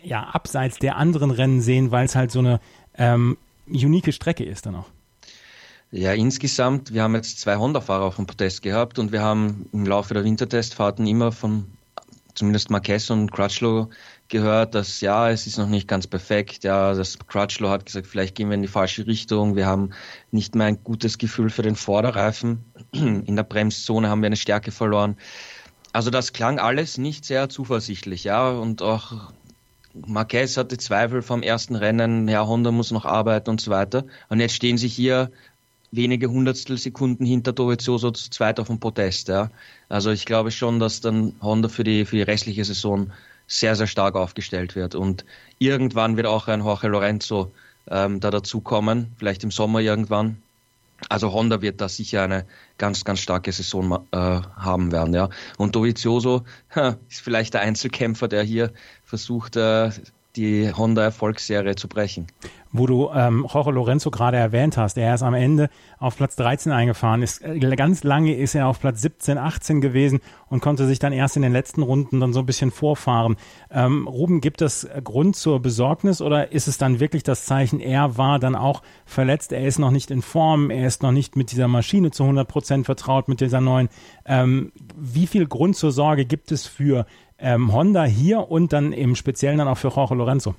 [0.03, 2.59] ja, abseits der anderen Rennen sehen, weil es halt so eine
[2.97, 4.87] ähm, unique Strecke ist dann auch?
[5.91, 9.85] Ja, insgesamt, wir haben jetzt zwei Honda-Fahrer auf dem Protest gehabt und wir haben im
[9.85, 11.65] Laufe der Wintertestfahrten immer von
[12.33, 13.89] zumindest Marquez und Crutchlow
[14.31, 16.63] gehört, dass ja, es ist noch nicht ganz perfekt.
[16.63, 19.55] Ja, das Crutchlow hat gesagt, vielleicht gehen wir in die falsche Richtung.
[19.55, 19.91] Wir haben
[20.31, 22.65] nicht mehr ein gutes Gefühl für den Vorderreifen.
[22.91, 25.17] In der Bremszone haben wir eine Stärke verloren.
[25.93, 29.33] Also das klang alles nicht sehr zuversichtlich, ja, und auch
[29.93, 34.05] Marquez hatte Zweifel vom ersten Rennen, ja, Honda muss noch arbeiten und so weiter.
[34.29, 35.31] Und jetzt stehen sie hier
[35.91, 39.51] wenige Hundertstel Sekunden hinter Dovizioso zu zweit auf dem Protest, ja.
[39.89, 43.11] Also ich glaube schon, dass dann Honda für die, für die restliche Saison
[43.51, 44.95] sehr, sehr stark aufgestellt wird.
[44.95, 45.25] Und
[45.59, 47.51] irgendwann wird auch ein Jorge Lorenzo
[47.89, 50.41] ähm, da dazukommen, vielleicht im Sommer irgendwann.
[51.09, 52.45] Also Honda wird da sicher eine
[52.77, 55.29] ganz, ganz starke Saison äh, haben werden, ja.
[55.57, 56.45] Und Dovizioso
[57.09, 58.71] ist vielleicht der Einzelkämpfer, der hier
[59.03, 59.89] versucht, äh,
[60.35, 62.27] die Honda-Erfolgsserie zu brechen
[62.71, 64.97] wo du ähm, Jorge Lorenzo gerade erwähnt hast.
[64.97, 67.21] Er ist am Ende auf Platz 13 eingefahren.
[67.21, 71.13] Ist, äh, ganz lange ist er auf Platz 17, 18 gewesen und konnte sich dann
[71.13, 73.35] erst in den letzten Runden dann so ein bisschen vorfahren.
[73.69, 78.17] Ähm, Ruben, gibt es Grund zur Besorgnis oder ist es dann wirklich das Zeichen, er
[78.17, 81.51] war dann auch verletzt, er ist noch nicht in Form, er ist noch nicht mit
[81.51, 83.89] dieser Maschine zu 100 Prozent vertraut, mit dieser neuen.
[84.25, 87.05] Ähm, wie viel Grund zur Sorge gibt es für
[87.41, 90.55] ähm, Honda hier und dann im Speziellen dann auch für Jorge Lorenzo?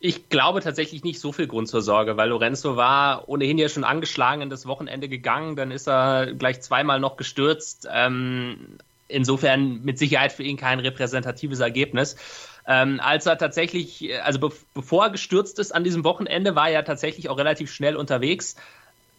[0.00, 3.84] Ich glaube tatsächlich nicht so viel Grund zur Sorge, weil Lorenzo war ohnehin ja schon
[3.84, 7.86] angeschlagen in das Wochenende gegangen, dann ist er gleich zweimal noch gestürzt.
[7.88, 12.16] Ähm, insofern mit Sicherheit für ihn kein repräsentatives Ergebnis.
[12.66, 16.84] Ähm, als er tatsächlich, also be bevor er gestürzt ist an diesem Wochenende, war er
[16.84, 18.56] tatsächlich auch relativ schnell unterwegs.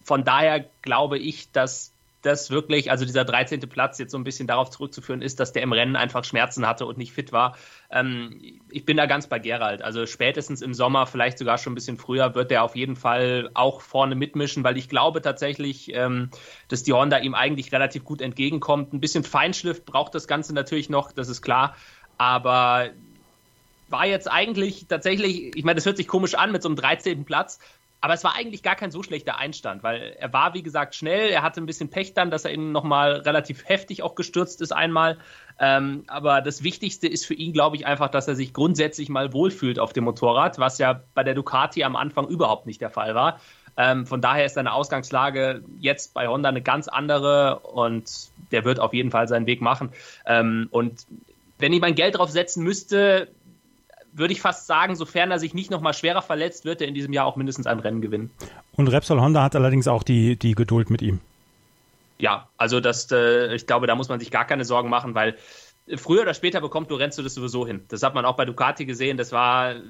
[0.04, 1.93] Von daher glaube ich, dass
[2.26, 3.60] das wirklich, also dieser 13.
[3.62, 6.86] Platz jetzt so ein bisschen darauf zurückzuführen ist, dass der im Rennen einfach Schmerzen hatte
[6.86, 7.56] und nicht fit war.
[7.92, 9.82] Ähm, ich bin da ganz bei Gerald.
[9.82, 13.50] Also spätestens im Sommer, vielleicht sogar schon ein bisschen früher, wird er auf jeden Fall
[13.54, 16.30] auch vorne mitmischen, weil ich glaube tatsächlich, ähm,
[16.70, 18.94] dass die Honda ihm eigentlich relativ gut entgegenkommt.
[18.94, 21.76] Ein bisschen Feinschliff braucht das Ganze natürlich noch, das ist klar.
[22.18, 22.90] Aber
[23.90, 27.26] war jetzt eigentlich tatsächlich, ich meine, das hört sich komisch an mit so einem 13.
[27.26, 27.60] Platz,
[28.04, 31.30] aber es war eigentlich gar kein so schlechter Einstand, weil er war, wie gesagt, schnell.
[31.30, 34.74] Er hatte ein bisschen Pech dann, dass er ihn nochmal relativ heftig auch gestürzt ist
[34.74, 35.18] einmal.
[35.58, 39.32] Ähm, aber das Wichtigste ist für ihn, glaube ich, einfach, dass er sich grundsätzlich mal
[39.32, 43.16] wohlfühlt auf dem Motorrad, was ja bei der Ducati am Anfang überhaupt nicht der Fall
[43.16, 43.40] war.
[43.78, 48.12] Ähm, von daher ist seine Ausgangslage jetzt bei Honda eine ganz andere und
[48.52, 49.94] der wird auf jeden Fall seinen Weg machen.
[50.26, 51.06] Ähm, und
[51.58, 53.30] wenn ich mein Geld drauf setzen müsste,
[54.14, 57.14] würde ich fast sagen, sofern er sich nicht nochmal schwerer verletzt, wird er in diesem
[57.14, 58.32] Jahr auch mindestens ein Rennen gewinnen.
[58.76, 61.20] Und Repsol Honda hat allerdings auch die, die Geduld mit ihm.
[62.20, 65.36] Ja, also das, äh, ich glaube, da muss man sich gar keine Sorgen machen, weil
[65.98, 67.84] früher oder später bekommt Lorenzo das sowieso hin.
[67.90, 69.18] Das hat man auch bei Ducati gesehen.
[69.18, 69.82] Das war äh,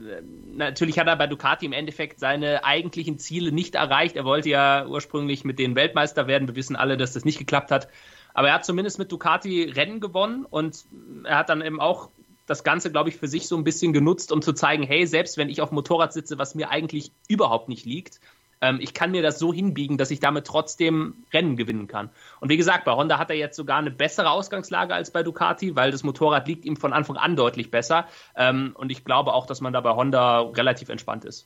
[0.56, 4.16] natürlich hat er bei Ducati im Endeffekt seine eigentlichen Ziele nicht erreicht.
[4.16, 6.48] Er wollte ja ursprünglich mit denen Weltmeister werden.
[6.48, 7.88] Wir wissen alle, dass das nicht geklappt hat.
[8.34, 10.86] Aber er hat zumindest mit Ducati Rennen gewonnen und
[11.24, 12.10] er hat dann eben auch
[12.46, 15.38] das Ganze, glaube ich, für sich so ein bisschen genutzt, um zu zeigen, hey, selbst
[15.38, 18.20] wenn ich auf dem Motorrad sitze, was mir eigentlich überhaupt nicht liegt,
[18.64, 22.10] ähm, ich kann mir das so hinbiegen, dass ich damit trotzdem Rennen gewinnen kann.
[22.40, 25.76] Und wie gesagt, bei Honda hat er jetzt sogar eine bessere Ausgangslage als bei Ducati,
[25.76, 28.08] weil das Motorrad liegt ihm von Anfang an deutlich besser.
[28.36, 31.46] Ähm, und ich glaube auch, dass man da bei Honda relativ entspannt ist.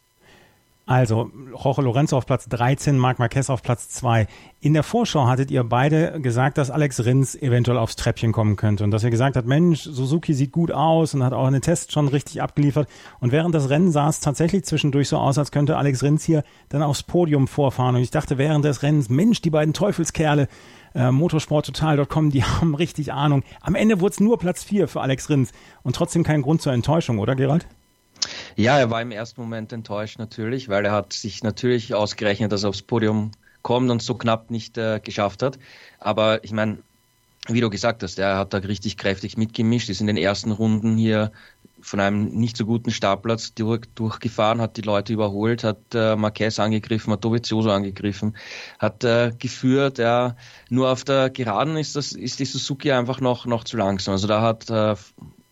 [0.88, 4.26] Also, Jorge Lorenzo auf Platz 13, Marc Marquez auf Platz 2.
[4.62, 8.86] In der Vorschau hattet ihr beide gesagt, dass Alex Rins eventuell aufs Treppchen kommen könnte
[8.86, 11.92] und dass ihr gesagt habt, Mensch, Suzuki sieht gut aus und hat auch einen Test
[11.92, 12.88] schon richtig abgeliefert.
[13.20, 16.46] Und während das Rennen sah es tatsächlich zwischendurch so aus, als könnte Alex Rins hier
[16.70, 17.98] dann aufs Podium vorfahren.
[17.98, 20.48] Und ich dachte während des Rennens, Mensch, die beiden Teufelskerle,
[20.96, 23.44] äh, motorsporttotal.com, die haben richtig Ahnung.
[23.60, 25.52] Am Ende wurde es nur Platz 4 für Alex Rins
[25.84, 27.68] und trotzdem kein Grund zur Enttäuschung, oder Gerald?
[28.56, 32.64] Ja, er war im ersten Moment enttäuscht natürlich, weil er hat sich natürlich ausgerechnet, dass
[32.64, 35.60] er aufs Podium kommt und so knapp nicht äh, geschafft hat.
[36.00, 36.80] Aber ich meine,
[37.48, 40.98] wie du gesagt hast, er hat da richtig kräftig mitgemischt, ist in den ersten Runden
[40.98, 41.32] hier
[41.82, 46.60] von einem nicht so guten Startplatz durch, durchgefahren, hat die Leute überholt, hat äh, Marquez
[46.60, 48.36] angegriffen, hat Dovizioso angegriffen,
[48.80, 49.98] hat äh, geführt.
[49.98, 50.36] Ja,
[50.70, 54.14] nur auf der Geraden ist das ist die Suzuki einfach noch noch zu langsam.
[54.14, 54.96] Also da hat äh,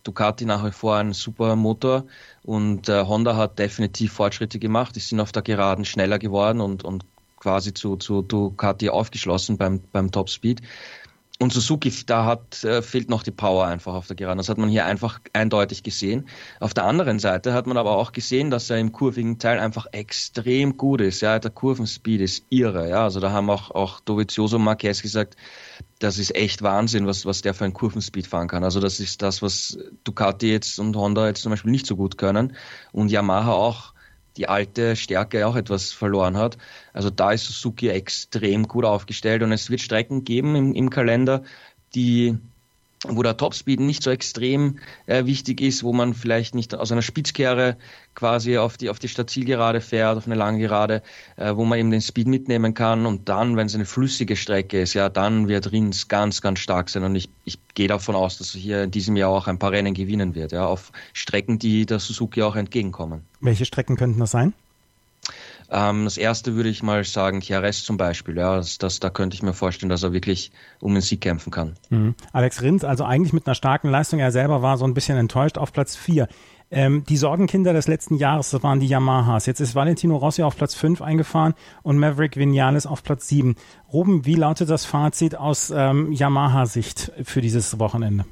[0.06, 2.04] Ducati nach wie vor einen super Motor
[2.42, 4.94] und äh, Honda hat definitiv Fortschritte gemacht.
[4.96, 7.04] Die sind auf der Geraden schneller geworden und, und
[7.38, 10.62] quasi zu, zu Ducati aufgeschlossen beim, beim Top Speed.
[11.38, 14.38] Und Suzuki, da hat, äh, fehlt noch die Power einfach auf der Geraden.
[14.38, 16.28] Das hat man hier einfach eindeutig gesehen.
[16.60, 19.86] Auf der anderen Seite hat man aber auch gesehen, dass er im kurvigen Teil einfach
[19.92, 21.20] extrem gut ist.
[21.20, 22.88] Ja, der Kurvenspeed ist irre.
[22.88, 25.36] Ja, also da haben auch, auch Dovizioso und Marquez gesagt,
[25.98, 28.64] das ist echt Wahnsinn, was, was der für einen Kurvenspeed fahren kann.
[28.64, 32.16] Also das ist das, was Ducati jetzt und Honda jetzt zum Beispiel nicht so gut
[32.16, 32.56] können.
[32.92, 33.92] Und Yamaha auch
[34.36, 36.58] die alte Stärke auch etwas verloren hat.
[36.92, 41.42] Also da ist Suzuki extrem gut aufgestellt und es wird Strecken geben im, im Kalender,
[41.94, 42.38] die
[43.06, 47.02] wo der Topspeed nicht so extrem äh, wichtig ist, wo man vielleicht nicht aus einer
[47.02, 47.76] Spitzkehre
[48.14, 51.02] quasi auf die, auf die Stadtzielgerade fährt, auf eine lange Gerade,
[51.36, 54.80] äh, wo man eben den Speed mitnehmen kann und dann, wenn es eine flüssige Strecke
[54.80, 58.38] ist, ja, dann wird Rins ganz, ganz stark sein und ich, ich gehe davon aus,
[58.38, 61.58] dass er hier in diesem Jahr auch ein paar Rennen gewinnen wird, ja, auf Strecken,
[61.58, 63.22] die der Suzuki auch entgegenkommen.
[63.40, 64.54] Welche Strecken könnten das sein?
[65.70, 68.36] Ähm, das erste würde ich mal sagen, Chiares zum Beispiel.
[68.36, 71.50] Ja, das, das, da könnte ich mir vorstellen, dass er wirklich um den Sieg kämpfen
[71.50, 71.74] kann.
[71.90, 72.14] Mhm.
[72.32, 74.20] Alex Rins, also eigentlich mit einer starken Leistung.
[74.20, 76.28] Er selber war so ein bisschen enttäuscht auf Platz 4.
[76.68, 79.46] Ähm, die Sorgenkinder des letzten Jahres, das waren die Yamahas.
[79.46, 83.54] Jetzt ist Valentino Rossi auf Platz 5 eingefahren und Maverick Vinales auf Platz 7.
[83.92, 88.24] Ruben, wie lautet das Fazit aus ähm, Yamaha-Sicht für dieses Wochenende?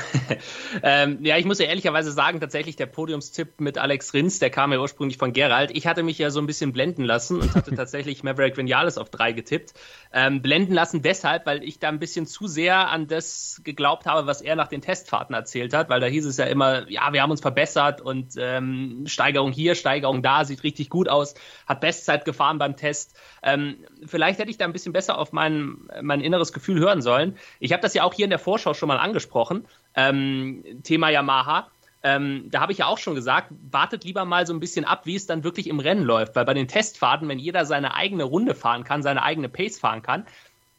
[0.82, 4.72] ähm, ja, ich muss ja ehrlicherweise sagen, tatsächlich der Podiumstipp mit Alex Rins, der kam
[4.72, 5.70] ja ursprünglich von Gerald.
[5.74, 9.10] Ich hatte mich ja so ein bisschen blenden lassen und hatte tatsächlich Maverick Vinales auf
[9.10, 9.74] drei getippt.
[10.12, 14.26] Ähm, blenden lassen deshalb, weil ich da ein bisschen zu sehr an das geglaubt habe,
[14.26, 17.22] was er nach den Testfahrten erzählt hat, weil da hieß es ja immer, ja, wir
[17.22, 21.34] haben uns verbessert und ähm, Steigerung hier, Steigerung da, sieht richtig gut aus,
[21.66, 23.14] hat Bestzeit gefahren beim Test.
[23.42, 23.76] Ähm,
[24.06, 27.36] vielleicht hätte ich da ein bisschen besser auf mein, mein inneres Gefühl hören sollen.
[27.60, 31.68] Ich habe das ja auch hier in der Vorschau schon mal angesprochen ähm, Thema Yamaha.
[32.04, 35.06] Ähm, da habe ich ja auch schon gesagt, wartet lieber mal so ein bisschen ab,
[35.06, 38.24] wie es dann wirklich im Rennen läuft, weil bei den Testfahrten, wenn jeder seine eigene
[38.24, 40.26] Runde fahren kann, seine eigene Pace fahren kann,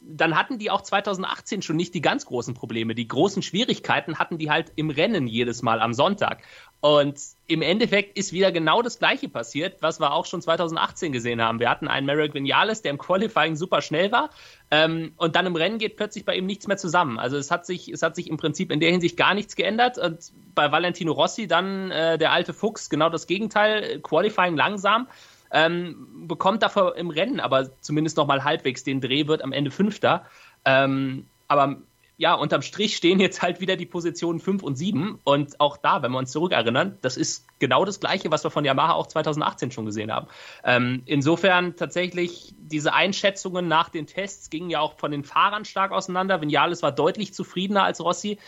[0.02, 2.94] dann hatten die auch 2018 schon nicht die ganz großen Probleme.
[2.94, 6.44] Die großen Schwierigkeiten hatten die halt im Rennen jedes Mal am Sonntag.
[6.84, 7.18] Und
[7.48, 11.62] im Endeffekt ist wieder genau das Gleiche passiert, was wir auch schon 2018 gesehen haben.
[11.62, 14.32] Wir hatten einen Merrick Vinales, der im Qualifying super schnell war,
[14.70, 17.20] ähm, und dann im Rennen geht plötzlich bei ihm nichts mehr zusammen.
[17.20, 19.98] Also es hat sich, es hat sich im Prinzip in der Hinsicht gar nichts geändert.
[19.98, 25.08] Und bei Valentino Rossi dann äh, der alte Fuchs genau das Gegenteil, Qualifying langsam.
[25.52, 29.72] Ähm, bekommt dafür im Rennen aber zumindest noch mal halbwegs den Dreh, wird am Ende
[29.72, 30.26] Fünfter.
[30.66, 31.78] Ähm, aber
[32.24, 35.20] ja, unterm Strich stehen jetzt halt wieder die Positionen 5 und 7.
[35.26, 38.64] Und auch da, wenn wir uns zurückerinnern, das ist genau das Gleiche, was wir von
[38.64, 40.28] Yamaha auch 2018 schon gesehen haben.
[40.64, 45.92] Ähm, insofern tatsächlich, diese Einschätzungen nach den Tests gingen ja auch von den Fahrern stark
[45.92, 46.40] auseinander.
[46.40, 48.40] Vinales war deutlich zufriedener als Rossi.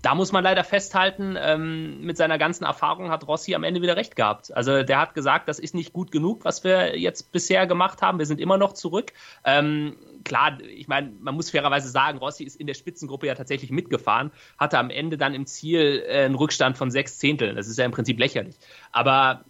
[0.00, 3.96] Da muss man leider festhalten, ähm, mit seiner ganzen Erfahrung hat Rossi am Ende wieder
[3.96, 4.50] recht gehabt.
[4.56, 8.18] Also der hat gesagt, das ist nicht gut genug, was wir jetzt bisher gemacht haben.
[8.18, 9.12] Wir sind immer noch zurück.
[9.44, 13.70] Ähm, klar, ich meine, man muss fairerweise sagen, Rossi ist in der Spitzengruppe ja tatsächlich
[13.70, 17.56] mitgefahren, hatte am Ende dann im Ziel äh, einen Rückstand von sechs Zehnteln.
[17.56, 18.56] Das ist ja im Prinzip lächerlich.
[18.92, 19.44] Aber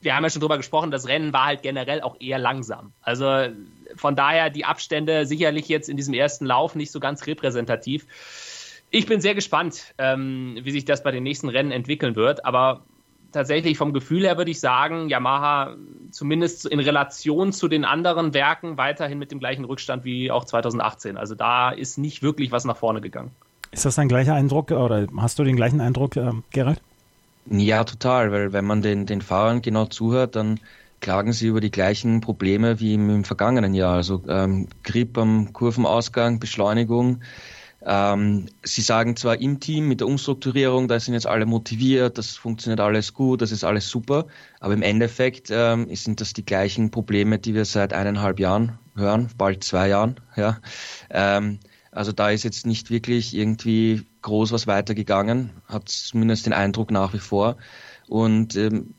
[0.00, 2.92] wir haben ja schon drüber gesprochen, das Rennen war halt generell auch eher langsam.
[3.02, 3.48] Also
[3.96, 8.06] von daher die Abstände sicherlich jetzt in diesem ersten Lauf nicht so ganz repräsentativ.
[8.90, 12.44] Ich bin sehr gespannt, ähm, wie sich das bei den nächsten Rennen entwickeln wird.
[12.44, 12.84] Aber
[13.32, 15.76] tatsächlich vom Gefühl her würde ich sagen, Yamaha
[16.10, 21.16] zumindest in Relation zu den anderen Werken weiterhin mit dem gleichen Rückstand wie auch 2018.
[21.16, 23.30] Also da ist nicht wirklich was nach vorne gegangen.
[23.72, 26.80] Ist das dein gleicher Eindruck oder hast du den gleichen Eindruck, äh, Gerald?
[27.46, 30.60] Ja, total, weil wenn man den, den Fahrern genau zuhört, dann
[31.00, 33.94] klagen sie über die gleichen Probleme wie im, im vergangenen Jahr.
[33.94, 37.22] Also ähm, Grip am Kurvenausgang, Beschleunigung,
[37.84, 42.36] Ähm, sie sagen zwar im Team mit der Umstrukturierung, da sind jetzt alle motiviert, das
[42.36, 44.26] funktioniert alles gut, das ist alles super,
[44.60, 49.30] aber im Endeffekt ähm, sind das die gleichen Probleme, die wir seit eineinhalb Jahren hören,
[49.38, 50.16] bald zwei Jahren.
[50.36, 50.58] Ja.
[51.08, 51.58] Ähm,
[51.90, 57.14] also da ist jetzt nicht wirklich irgendwie groß was weitergegangen, hat zumindest den Eindruck nach
[57.14, 57.56] wie vor.
[58.08, 58.94] Und ähm,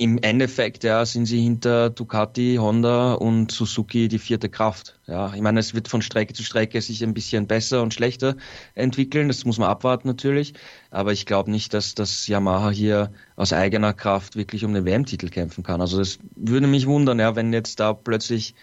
[0.00, 4.98] im Endeffekt ja, sind sie hinter Ducati, Honda und Suzuki die vierte Kraft.
[5.06, 8.36] Ja, ich meine, es wird von Strecke zu Strecke sich ein bisschen besser und schlechter
[8.74, 9.28] entwickeln.
[9.28, 10.54] Das muss man abwarten natürlich.
[10.90, 15.28] Aber ich glaube nicht, dass das Yamaha hier aus eigener Kraft wirklich um den WM-Titel
[15.28, 15.82] kämpfen kann.
[15.82, 18.54] Also das würde mich wundern, ja, wenn jetzt da plötzlich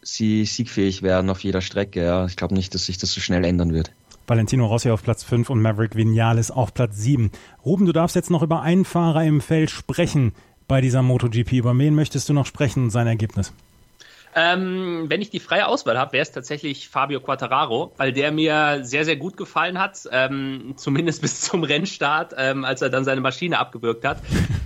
[0.00, 2.02] sie siegfähig werden auf jeder Strecke.
[2.02, 3.92] Ja, ich glaube nicht, dass sich das so schnell ändern wird.
[4.26, 7.30] Valentino Rossi auf Platz 5 und Maverick Vinales auf Platz 7.
[7.66, 10.32] Ruben, du darfst jetzt noch über einen Fahrer im Feld sprechen,
[10.68, 11.52] bei dieser MotoGP?
[11.52, 13.52] Über wen möchtest du noch sprechen und sein Ergebnis?
[14.38, 18.80] Ähm, wenn ich die freie Auswahl habe, wäre es tatsächlich Fabio Quattararo, weil der mir
[18.82, 23.22] sehr, sehr gut gefallen hat, ähm, zumindest bis zum Rennstart, ähm, als er dann seine
[23.22, 24.18] Maschine abgewürgt hat.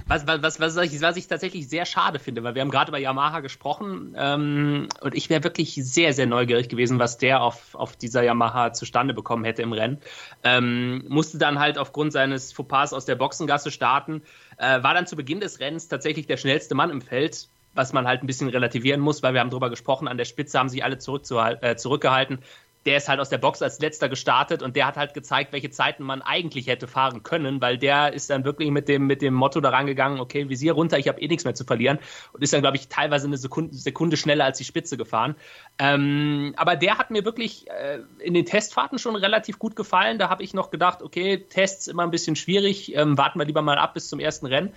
[0.09, 2.99] Was, was, was, ich, was ich tatsächlich sehr schade finde, weil wir haben gerade über
[2.99, 7.95] Yamaha gesprochen ähm, und ich wäre wirklich sehr, sehr neugierig gewesen, was der auf, auf
[7.95, 9.99] dieser Yamaha zustande bekommen hätte im Rennen.
[10.43, 14.23] Ähm, musste dann halt aufgrund seines Fauxpas aus der Boxengasse starten,
[14.57, 18.07] äh, war dann zu Beginn des Rennens tatsächlich der schnellste Mann im Feld, was man
[18.07, 20.85] halt ein bisschen relativieren muss, weil wir haben darüber gesprochen, an der Spitze haben sich
[20.85, 22.39] alle äh, zurückgehalten.
[22.87, 25.69] Der ist halt aus der Box als letzter gestartet und der hat halt gezeigt, welche
[25.69, 29.35] Zeiten man eigentlich hätte fahren können, weil der ist dann wirklich mit dem, mit dem
[29.35, 31.99] Motto daran gegangen, okay, Visier runter, ich habe eh nichts mehr zu verlieren
[32.33, 35.37] und ist dann, glaube ich, teilweise eine Sekunde, Sekunde schneller als die Spitze gefahren.
[35.79, 40.19] Ähm, aber der hat mir wirklich äh, in den Testfahrten schon relativ gut gefallen.
[40.19, 43.61] Da habe ich noch gedacht, okay, Tests immer ein bisschen schwierig, ähm, warten wir lieber
[43.61, 44.73] mal ab bis zum ersten Rennen.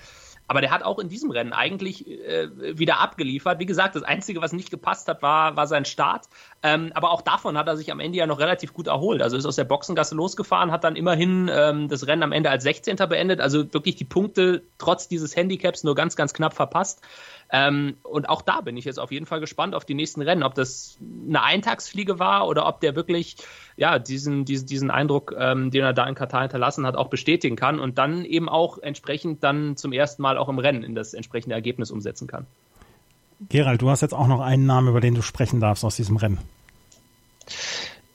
[0.48, 3.60] Aber der hat auch in diesem Rennen eigentlich äh, wieder abgeliefert.
[3.60, 6.28] Wie gesagt, das Einzige, was nicht gepasst hat, war, war sein Start.
[6.66, 9.22] Ähm, aber auch davon hat er sich am Ende ja noch relativ gut erholt.
[9.22, 12.64] Also ist aus der Boxengasse losgefahren, hat dann immerhin ähm, das Rennen am Ende als
[12.64, 12.96] 16.
[12.96, 13.42] beendet.
[13.42, 17.02] Also wirklich die Punkte trotz dieses Handicaps nur ganz, ganz knapp verpasst.
[17.52, 20.42] Ähm, und auch da bin ich jetzt auf jeden Fall gespannt auf die nächsten Rennen,
[20.42, 20.98] ob das
[21.28, 23.36] eine Eintagsfliege war oder ob der wirklich
[23.76, 27.58] ja, diesen, diesen, diesen Eindruck, ähm, den er da in Katar hinterlassen hat, auch bestätigen
[27.58, 31.14] kann und dann eben auch entsprechend dann zum ersten Mal auch im Rennen in das
[31.14, 32.48] entsprechende Ergebnis umsetzen kann.
[33.50, 36.18] Gerald, du hast jetzt auch noch einen Namen, über den du sprechen darfst aus diesem
[36.18, 36.40] Rennen.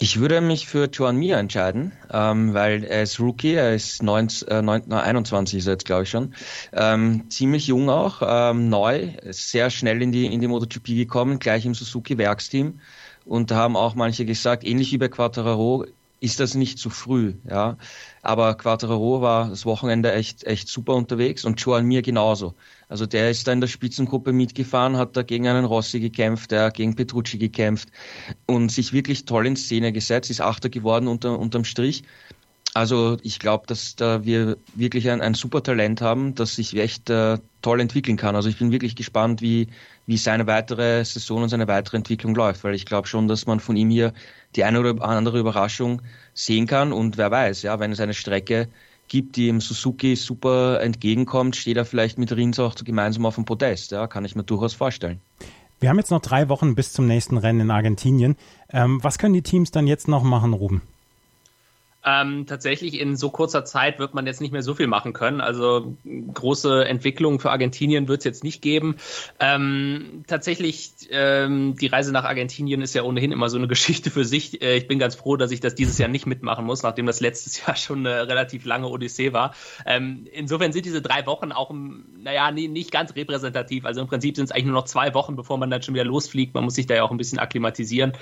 [0.00, 4.46] Ich würde mich für Joan Mir entscheiden, ähm, weil er ist Rookie, er ist 19,
[4.46, 6.34] äh, 19, 21 ist er jetzt, glaube ich schon.
[6.72, 11.66] Ähm, ziemlich jung auch, ähm, neu, sehr schnell in die, in die MotoGP gekommen, gleich
[11.66, 12.78] im Suzuki-Werksteam.
[13.24, 15.84] Und da haben auch manche gesagt, ähnlich wie bei Quattararo,
[16.20, 17.76] ist das nicht zu früh, ja.
[18.22, 22.54] Aber Quattararo war das Wochenende echt, echt super unterwegs und Joan Mir genauso.
[22.88, 26.70] Also der ist da in der Spitzengruppe mitgefahren, hat da gegen einen Rossi gekämpft, der
[26.70, 27.88] gegen Petrucci gekämpft
[28.46, 32.02] und sich wirklich toll in Szene gesetzt, ist Achter geworden unter, unterm Strich.
[32.74, 37.10] Also ich glaube, dass da wir wirklich ein, ein super Talent haben, das sich echt
[37.10, 38.36] äh, toll entwickeln kann.
[38.36, 39.68] Also ich bin wirklich gespannt, wie,
[40.06, 43.60] wie seine weitere Saison und seine weitere Entwicklung läuft, weil ich glaube schon, dass man
[43.60, 44.12] von ihm hier
[44.54, 46.02] die eine oder andere Überraschung
[46.34, 48.68] sehen kann und wer weiß, ja, wenn es eine Strecke
[49.08, 53.44] gibt, die im Suzuki super entgegenkommt, steht er vielleicht mit Rins auch gemeinsam auf dem
[53.44, 53.92] Podest.
[53.92, 55.20] Ja, kann ich mir durchaus vorstellen.
[55.80, 58.36] Wir haben jetzt noch drei Wochen bis zum nächsten Rennen in Argentinien.
[58.70, 60.82] Ähm, was können die Teams dann jetzt noch machen, Ruben?
[62.04, 65.40] Ähm, tatsächlich in so kurzer Zeit wird man jetzt nicht mehr so viel machen können.
[65.40, 65.96] Also
[66.32, 68.96] große Entwicklungen für Argentinien wird es jetzt nicht geben.
[69.40, 74.24] Ähm, tatsächlich, ähm, die Reise nach Argentinien ist ja ohnehin immer so eine Geschichte für
[74.24, 74.62] sich.
[74.62, 77.20] Äh, ich bin ganz froh, dass ich das dieses Jahr nicht mitmachen muss, nachdem das
[77.20, 79.54] letztes Jahr schon eine relativ lange Odyssee war.
[79.84, 81.74] Ähm, insofern sind diese drei Wochen auch,
[82.16, 83.84] naja, nie, nicht ganz repräsentativ.
[83.84, 86.04] Also im Prinzip sind es eigentlich nur noch zwei Wochen, bevor man dann schon wieder
[86.04, 86.54] losfliegt.
[86.54, 88.12] Man muss sich da ja auch ein bisschen akklimatisieren.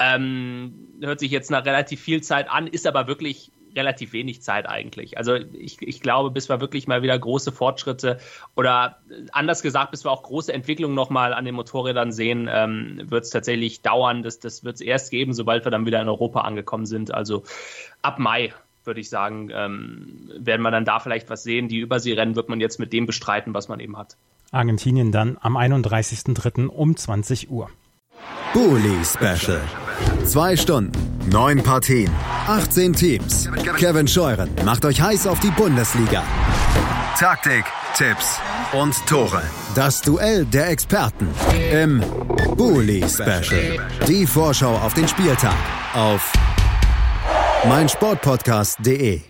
[0.00, 4.68] Ähm, hört sich jetzt nach relativ viel Zeit an, ist aber wirklich relativ wenig Zeit
[4.68, 5.18] eigentlich.
[5.18, 8.18] Also ich, ich glaube, bis wir wirklich mal wieder große Fortschritte
[8.56, 8.98] oder
[9.32, 13.30] anders gesagt, bis wir auch große Entwicklungen nochmal an den Motorrädern sehen, ähm, wird es
[13.30, 14.22] tatsächlich dauern.
[14.22, 17.12] Das, das wird es erst geben, sobald wir dann wieder in Europa angekommen sind.
[17.12, 17.44] Also
[18.02, 18.52] ab Mai
[18.84, 21.68] würde ich sagen, ähm, werden wir dann da vielleicht was sehen.
[21.68, 24.16] Die Überseerennen wird man jetzt mit dem bestreiten, was man eben hat.
[24.52, 26.66] Argentinien dann am 31.03.
[26.66, 27.70] um 20 Uhr.
[28.52, 29.60] Bully Special.
[30.24, 30.92] Zwei Stunden,
[31.30, 32.10] neun Partien,
[32.46, 33.48] 18 Teams.
[33.76, 36.22] Kevin Scheuren macht euch heiß auf die Bundesliga.
[37.18, 38.38] Taktik, Tipps
[38.72, 39.42] und Tore.
[39.74, 41.28] Das Duell der Experten
[41.72, 42.02] im
[42.56, 43.78] Bully Special.
[44.06, 45.56] Die Vorschau auf den Spieltag
[45.94, 46.32] auf
[47.68, 49.29] meinsportpodcast.de.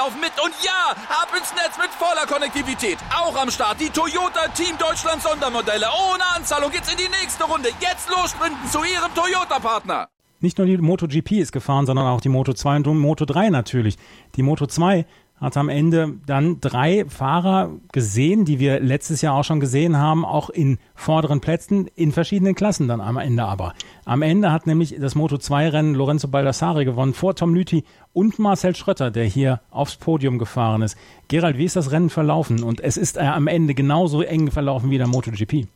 [0.00, 0.32] laufen mit.
[0.42, 2.98] Und ja, ab ins Netz mit voller Konnektivität.
[3.14, 5.86] Auch am Start die Toyota Team Deutschland Sondermodelle.
[6.12, 7.68] Ohne Anzahlung geht's in die nächste Runde.
[7.80, 10.08] Jetzt los sprinten zu Ihrem Toyota-Partner.
[10.40, 13.50] Nicht nur die MotoGP ist gefahren, sondern auch die Moto 2 und die Moto 3
[13.50, 13.98] natürlich.
[14.36, 15.04] Die Moto 2
[15.40, 20.24] hat am Ende dann drei Fahrer gesehen, die wir letztes Jahr auch schon gesehen haben,
[20.24, 23.74] auch in vorderen Plätzen, in verschiedenen Klassen dann am Ende aber.
[24.04, 29.10] Am Ende hat nämlich das Moto2-Rennen Lorenzo Baldassari gewonnen, vor Tom Lüthi und Marcel Schrötter,
[29.10, 30.96] der hier aufs Podium gefahren ist.
[31.28, 32.62] Gerald, wie ist das Rennen verlaufen?
[32.62, 35.66] Und es ist äh, am Ende genauso eng verlaufen wie der MotoGP.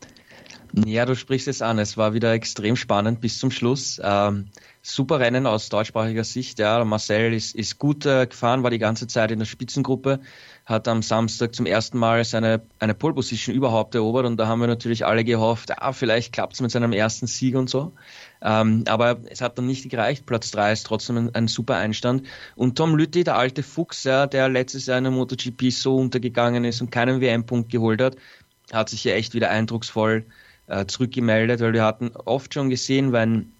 [0.85, 1.79] Ja, du sprichst es an.
[1.79, 3.99] Es war wieder extrem spannend bis zum Schluss.
[4.03, 4.47] Ähm,
[4.85, 6.59] super Rennen aus deutschsprachiger Sicht.
[6.59, 10.19] Ja, Marcel ist, ist gut äh, gefahren, war die ganze Zeit in der Spitzengruppe,
[10.65, 14.61] hat am Samstag zum ersten Mal seine eine Pole Position überhaupt erobert und da haben
[14.61, 17.93] wir natürlich alle gehofft, ah, vielleicht klappt es mit seinem ersten Sieg und so.
[18.41, 20.27] Ähm, aber es hat dann nicht gereicht.
[20.27, 22.27] Platz drei ist trotzdem ein, ein super Einstand.
[22.55, 26.63] Und Tom Lütti, der alte Fuchs, ja, der letztes Jahr in der MotoGP so untergegangen
[26.63, 28.17] ist und keinen WM-Punkt geholt hat,
[28.71, 30.25] hat sich hier echt wieder eindrucksvoll
[30.67, 33.54] äh, zurückgemeldet, weil wir hatten oft schon gesehen, wenn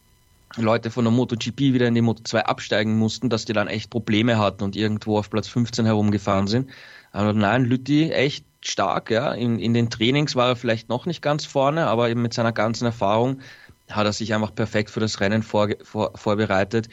[0.58, 3.90] Leute von der MotoGP wieder in die Moto 2 absteigen mussten, dass die dann echt
[3.90, 6.70] Probleme hatten und irgendwo auf Platz 15 herumgefahren sind.
[7.12, 9.34] Aber nein, Lütti echt stark, ja.
[9.34, 12.52] In, in den Trainings war er vielleicht noch nicht ganz vorne, aber eben mit seiner
[12.52, 13.42] ganzen Erfahrung
[13.90, 16.90] hat er sich einfach perfekt für das Rennen vor, vor, vorbereitet.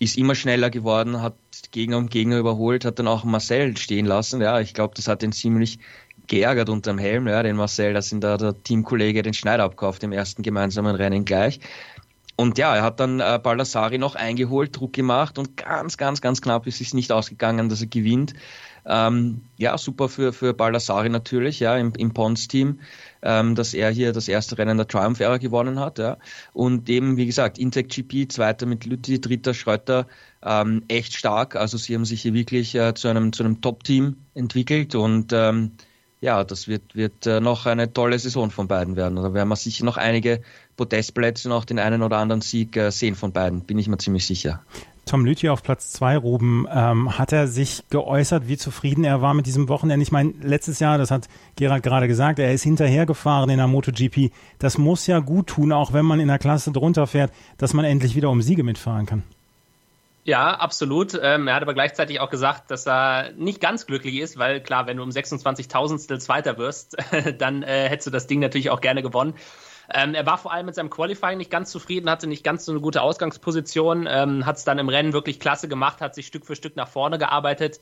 [0.00, 1.36] Ist immer schneller geworden, hat
[1.70, 4.40] Gegner um Gegner überholt, hat dann auch Marcel stehen lassen.
[4.40, 5.78] Ja, ich glaube, das hat ihn ziemlich
[6.26, 10.12] geärgert unterm Helm, ja, den Marcel, dass ihn da der Teamkollege den Schneider abkauft im
[10.12, 11.60] ersten gemeinsamen Rennen gleich.
[12.36, 16.40] Und ja, er hat dann äh, Baldassari noch eingeholt, Druck gemacht und ganz, ganz, ganz
[16.40, 18.34] knapp ist es nicht ausgegangen, dass er gewinnt.
[18.86, 22.80] Ähm, ja, super für, für Baldassari natürlich, ja, im, im Pons-Team,
[23.22, 26.18] ähm, dass er hier das erste Rennen der Triumph-Ära gewonnen hat, ja.
[26.52, 30.06] Und eben, wie gesagt, Intec GP, zweiter mit Lütti, dritter Schröter,
[30.42, 31.56] ähm, echt stark.
[31.56, 35.70] Also sie haben sich hier wirklich äh, zu einem, zu einem Top-Team entwickelt und ähm,
[36.24, 39.16] ja, das wird, wird äh, noch eine tolle Saison von beiden werden.
[39.16, 40.40] Da werden wir sicher noch einige
[40.74, 43.98] Podestplätze und auch den einen oder anderen Sieg äh, sehen von beiden, bin ich mir
[43.98, 44.62] ziemlich sicher.
[45.04, 49.34] Tom Lüthi auf Platz zwei, Ruben, ähm, hat er sich geäußert, wie zufrieden er war
[49.34, 50.02] mit diesem Wochenende?
[50.02, 54.32] Ich meine, letztes Jahr, das hat Gerald gerade gesagt, er ist hinterhergefahren in der MotoGP.
[54.58, 57.84] Das muss ja gut tun, auch wenn man in der Klasse drunter fährt, dass man
[57.84, 59.24] endlich wieder um Siege mitfahren kann.
[60.26, 61.12] Ja, absolut.
[61.20, 64.86] Ähm, er hat aber gleichzeitig auch gesagt, dass er nicht ganz glücklich ist, weil klar,
[64.86, 66.96] wenn du um 26.000 Zweiter wirst,
[67.38, 69.34] dann äh, hättest du das Ding natürlich auch gerne gewonnen.
[69.92, 72.72] Ähm, er war vor allem mit seinem Qualifying nicht ganz zufrieden, hatte nicht ganz so
[72.72, 76.46] eine gute Ausgangsposition, ähm, hat es dann im Rennen wirklich klasse gemacht, hat sich Stück
[76.46, 77.80] für Stück nach vorne gearbeitet.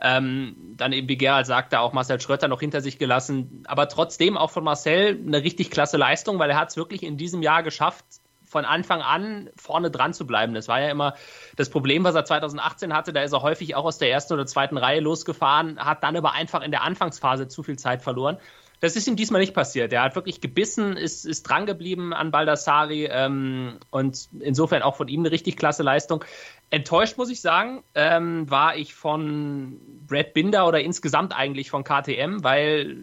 [0.00, 3.64] Ähm, dann eben, wie Gerald sagte, auch Marcel Schröter noch hinter sich gelassen.
[3.66, 7.18] Aber trotzdem auch von Marcel eine richtig klasse Leistung, weil er hat es wirklich in
[7.18, 8.21] diesem Jahr geschafft,
[8.52, 10.52] von Anfang an vorne dran zu bleiben.
[10.52, 11.14] Das war ja immer
[11.56, 13.14] das Problem, was er 2018 hatte.
[13.14, 16.32] Da ist er häufig auch aus der ersten oder zweiten Reihe losgefahren, hat dann aber
[16.32, 18.38] einfach in der Anfangsphase zu viel Zeit verloren.
[18.82, 19.92] Das ist ihm diesmal nicht passiert.
[19.92, 25.20] Er hat wirklich gebissen, ist, ist drangeblieben an Baldassari ähm, und insofern auch von ihm
[25.20, 26.24] eine richtig klasse Leistung.
[26.70, 29.78] Enttäuscht, muss ich sagen, ähm, war ich von
[30.08, 32.96] Brad Binder oder insgesamt eigentlich von KTM, weil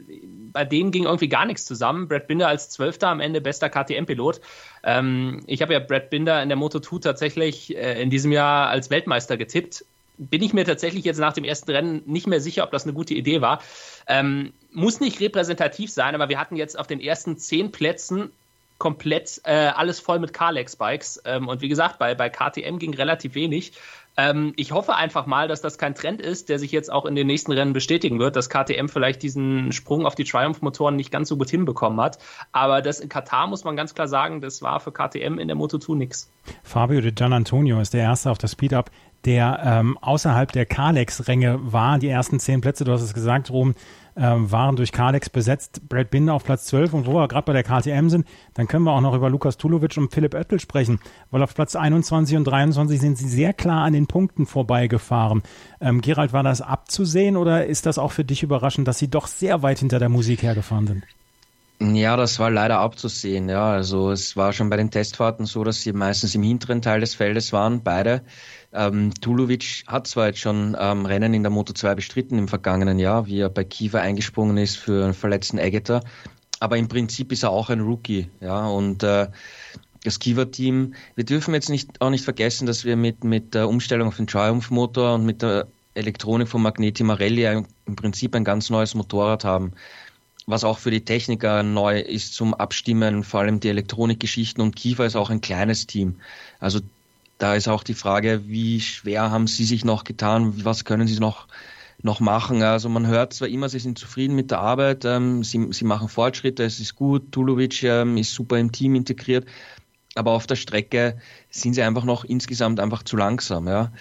[0.52, 2.10] bei denen ging irgendwie gar nichts zusammen.
[2.10, 4.42] Brad Binder als Zwölfter am Ende bester KTM-Pilot.
[4.84, 8.90] Ähm, ich habe ja Brad Binder in der Moto2 tatsächlich äh, in diesem Jahr als
[8.90, 9.86] Weltmeister getippt
[10.20, 12.92] bin ich mir tatsächlich jetzt nach dem ersten Rennen nicht mehr sicher, ob das eine
[12.92, 13.62] gute Idee war.
[14.06, 18.32] Ähm, muss nicht repräsentativ sein, aber wir hatten jetzt auf den ersten zehn Plätzen
[18.78, 21.22] komplett äh, alles voll mit Carlex-Bikes.
[21.26, 23.74] Ähm, und wie gesagt, bei, bei KTM ging relativ wenig.
[24.18, 27.16] Ähm, ich hoffe einfach mal, dass das kein Trend ist, der sich jetzt auch in
[27.16, 31.30] den nächsten Rennen bestätigen wird, dass KTM vielleicht diesen Sprung auf die Triumph-Motoren nicht ganz
[31.30, 32.18] so gut hinbekommen hat.
[32.52, 35.58] Aber das in Katar muss man ganz klar sagen, das war für KTM in der
[35.58, 36.30] Moto2 nix.
[36.64, 38.90] Fabio de Gian Antonio ist der Erste auf der Speed-Up,
[39.26, 42.00] der ähm, außerhalb der Kalex-Ränge war.
[42.00, 43.76] Die ersten zehn Plätze, du hast es gesagt, Rom,
[44.16, 45.88] ähm, waren durch Kalex besetzt.
[45.88, 48.84] Brad Binder auf Platz 12 und wo wir gerade bei der KTM sind, dann können
[48.84, 51.00] wir auch noch über Lukas Tulovic und Philipp Oettel sprechen,
[51.32, 55.42] weil auf Platz 21 und 23 sind sie sehr klar an den Punkten vorbeigefahren.
[55.80, 59.28] Ähm, Gerald, war das abzusehen oder ist das auch für dich überraschend, dass sie doch
[59.28, 61.04] sehr weit hinter der Musik hergefahren sind?
[61.82, 63.48] Ja, das war leider abzusehen.
[63.48, 67.00] Ja, also es war schon bei den Testfahrten so, dass sie meistens im hinteren Teil
[67.00, 68.22] des Feldes waren, beide.
[68.72, 73.00] Ähm, Tulovic hat zwar jetzt schon ähm, Rennen in der Moto 2 bestritten im vergangenen
[73.00, 76.04] Jahr, wie er bei Kiefer eingesprungen ist für einen verletzten Eggeter,
[76.60, 78.30] aber im Prinzip ist er auch ein Rookie.
[78.42, 79.28] Ja, und äh,
[80.04, 84.08] das Kiva-Team, wir dürfen jetzt nicht, auch nicht vergessen, dass wir mit, mit der Umstellung
[84.08, 88.70] auf den Triumph-Motor und mit der Elektronik von Magneti Marelli ein, im Prinzip ein ganz
[88.70, 89.74] neues Motorrad haben
[90.50, 95.06] was auch für die Techniker neu ist zum Abstimmen, vor allem die Elektronikgeschichten und Kiefer
[95.06, 96.16] ist auch ein kleines Team.
[96.60, 96.80] Also
[97.40, 101.20] da ist auch die Frage, wie schwer haben sie sich noch getan, was können sie
[101.20, 101.48] noch
[102.02, 102.62] noch machen.
[102.64, 106.08] Also man hört zwar immer, sie sind zufrieden mit der Arbeit, ähm, sie, sie machen
[106.08, 109.46] Fortschritte, es ist gut, Tulovic ähm, ist super im Team integriert,
[110.16, 111.20] aber auf der Strecke
[111.50, 113.68] sind sie einfach noch insgesamt einfach zu langsam.
[113.68, 113.92] Ja.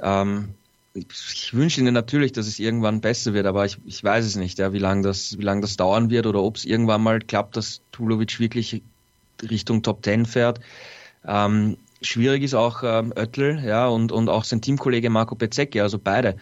[0.00, 0.54] Ähm,
[0.94, 4.58] ich wünsche Ihnen natürlich, dass es irgendwann besser wird, aber ich, ich weiß es nicht,
[4.58, 7.56] ja, wie lange das, wie lange das dauern wird oder ob es irgendwann mal klappt,
[7.56, 8.82] dass Tulovic wirklich
[9.42, 10.60] Richtung Top 10 fährt.
[11.26, 15.98] Ähm, schwierig ist auch ähm, Oettel, ja, und, und auch sein Teamkollege Marco Bezzecchi, also
[15.98, 16.36] beide.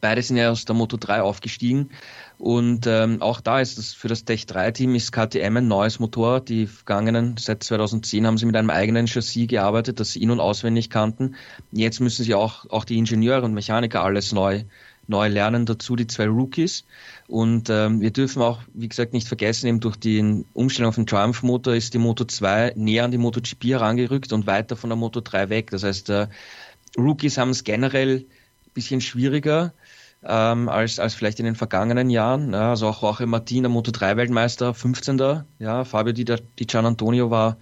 [0.00, 1.90] Beide sind ja aus der Moto 3 aufgestiegen
[2.38, 5.98] und ähm, auch da ist das für das Tech 3 Team ist KTM ein neues
[5.98, 6.48] Motorrad.
[6.48, 10.40] Die vergangenen, seit 2010 haben sie mit einem eigenen Chassis gearbeitet, das sie in- und
[10.40, 11.34] auswendig kannten.
[11.72, 14.62] Jetzt müssen sie auch, auch die Ingenieure und Mechaniker alles neu,
[15.06, 16.84] neu lernen, dazu die zwei Rookies.
[17.30, 21.06] Und ähm, wir dürfen auch, wie gesagt, nicht vergessen, eben durch die Umstellung auf den
[21.06, 25.20] Triumph-Motor ist die Moto 2 näher an die MotoGP herangerückt und weiter von der Moto
[25.20, 25.70] 3 weg.
[25.70, 26.26] Das heißt, äh,
[26.98, 29.72] Rookies haben es generell ein bisschen schwieriger
[30.24, 32.52] ähm, als, als vielleicht in den vergangenen Jahren.
[32.52, 35.44] Ja, also auch Jorge Martin, der Moto3-Weltmeister, 15.
[35.60, 37.58] Ja, Fabio Di, Di Gian Antonio war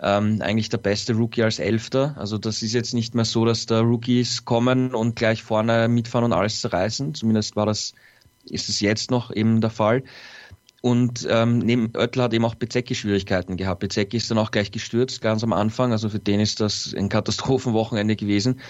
[0.00, 2.16] ähm, eigentlich der beste Rookie als Elfter.
[2.18, 6.24] Also das ist jetzt nicht mehr so, dass da Rookies kommen und gleich vorne mitfahren
[6.24, 7.14] und alles zerreißen.
[7.14, 7.94] Zumindest war das,
[8.44, 10.02] ist es jetzt noch eben der Fall.
[10.82, 13.80] Und ähm, neben Oettel hat eben auch Bezecki Schwierigkeiten gehabt.
[13.80, 15.92] Bezecki ist dann auch gleich gestürzt, ganz am Anfang.
[15.92, 18.60] Also für den ist das ein Katastrophenwochenende gewesen.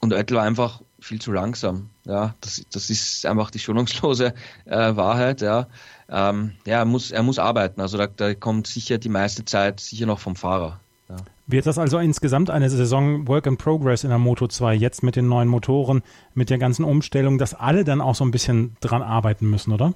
[0.00, 1.88] Und Oettel war einfach viel zu langsam.
[2.04, 4.34] Ja, das, das ist einfach die schonungslose
[4.66, 5.40] äh, Wahrheit.
[5.40, 5.68] Ja,
[6.10, 7.80] ähm, ja er, muss, er muss arbeiten.
[7.80, 10.78] Also da, da kommt sicher die meiste Zeit sicher noch vom Fahrer.
[11.10, 11.16] Ja.
[11.46, 15.16] Wird das also insgesamt eine Saison Work in Progress in der Moto 2 jetzt mit
[15.16, 16.02] den neuen Motoren,
[16.34, 19.94] mit der ganzen Umstellung, dass alle dann auch so ein bisschen dran arbeiten müssen, oder?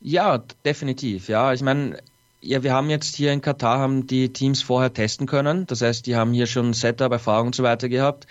[0.00, 1.28] Ja, definitiv.
[1.28, 1.98] Ja, ich meine,
[2.40, 5.66] ja, wir haben jetzt hier in Katar haben die Teams vorher testen können.
[5.66, 8.26] Das heißt, die haben hier schon Setup, Erfahrung und so weiter gehabt.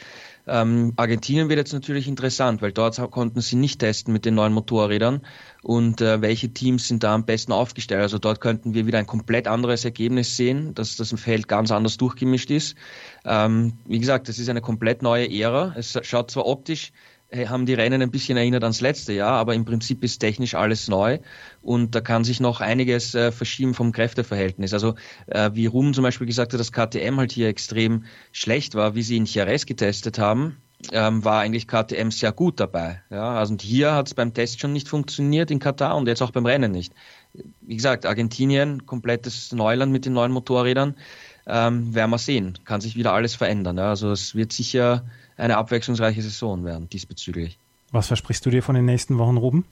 [0.47, 4.53] Ähm, Argentinien wird jetzt natürlich interessant, weil dort konnten sie nicht testen mit den neuen
[4.53, 5.21] Motorrädern
[5.61, 8.01] und äh, welche Teams sind da am besten aufgestellt.
[8.01, 11.97] Also dort könnten wir wieder ein komplett anderes Ergebnis sehen, dass das Feld ganz anders
[11.97, 12.75] durchgemischt ist.
[13.25, 15.73] Ähm, wie gesagt, das ist eine komplett neue Ära.
[15.75, 16.91] Es schaut zwar optisch
[17.31, 20.87] haben die Rennen ein bisschen erinnert ans letzte Jahr, aber im Prinzip ist technisch alles
[20.87, 21.19] neu
[21.61, 24.73] und da kann sich noch einiges äh, verschieben vom Kräfteverhältnis.
[24.73, 24.95] Also
[25.27, 29.03] äh, wie Rum zum Beispiel gesagt hat, dass KTM halt hier extrem schlecht war, wie
[29.03, 30.57] sie in Jerez getestet haben,
[30.91, 33.01] ähm, war eigentlich KTM sehr gut dabei.
[33.09, 36.21] Ja, also und hier hat es beim Test schon nicht funktioniert in Katar und jetzt
[36.21, 36.93] auch beim Rennen nicht.
[37.61, 40.95] Wie gesagt, Argentinien, komplettes Neuland mit den neuen Motorrädern,
[41.47, 42.57] ähm, werden wir sehen.
[42.65, 43.77] Kann sich wieder alles verändern.
[43.77, 43.89] Ja.
[43.89, 45.03] Also es wird sicher
[45.37, 47.57] eine abwechslungsreiche Saison werden diesbezüglich.
[47.91, 49.65] Was versprichst du dir von den nächsten Wochen, Ruben?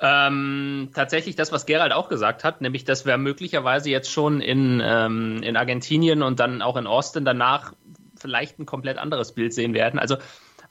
[0.00, 4.80] Ähm, tatsächlich das, was Gerald auch gesagt hat, nämlich, dass wir möglicherweise jetzt schon in,
[4.82, 7.72] ähm, in Argentinien und dann auch in Austin danach
[8.20, 9.98] vielleicht ein komplett anderes Bild sehen werden.
[9.98, 10.16] Also,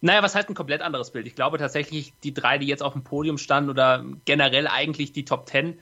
[0.01, 1.27] naja, was heißt ein komplett anderes Bild?
[1.27, 5.25] Ich glaube tatsächlich, die drei, die jetzt auf dem Podium standen oder generell eigentlich die
[5.25, 5.79] Top Ten,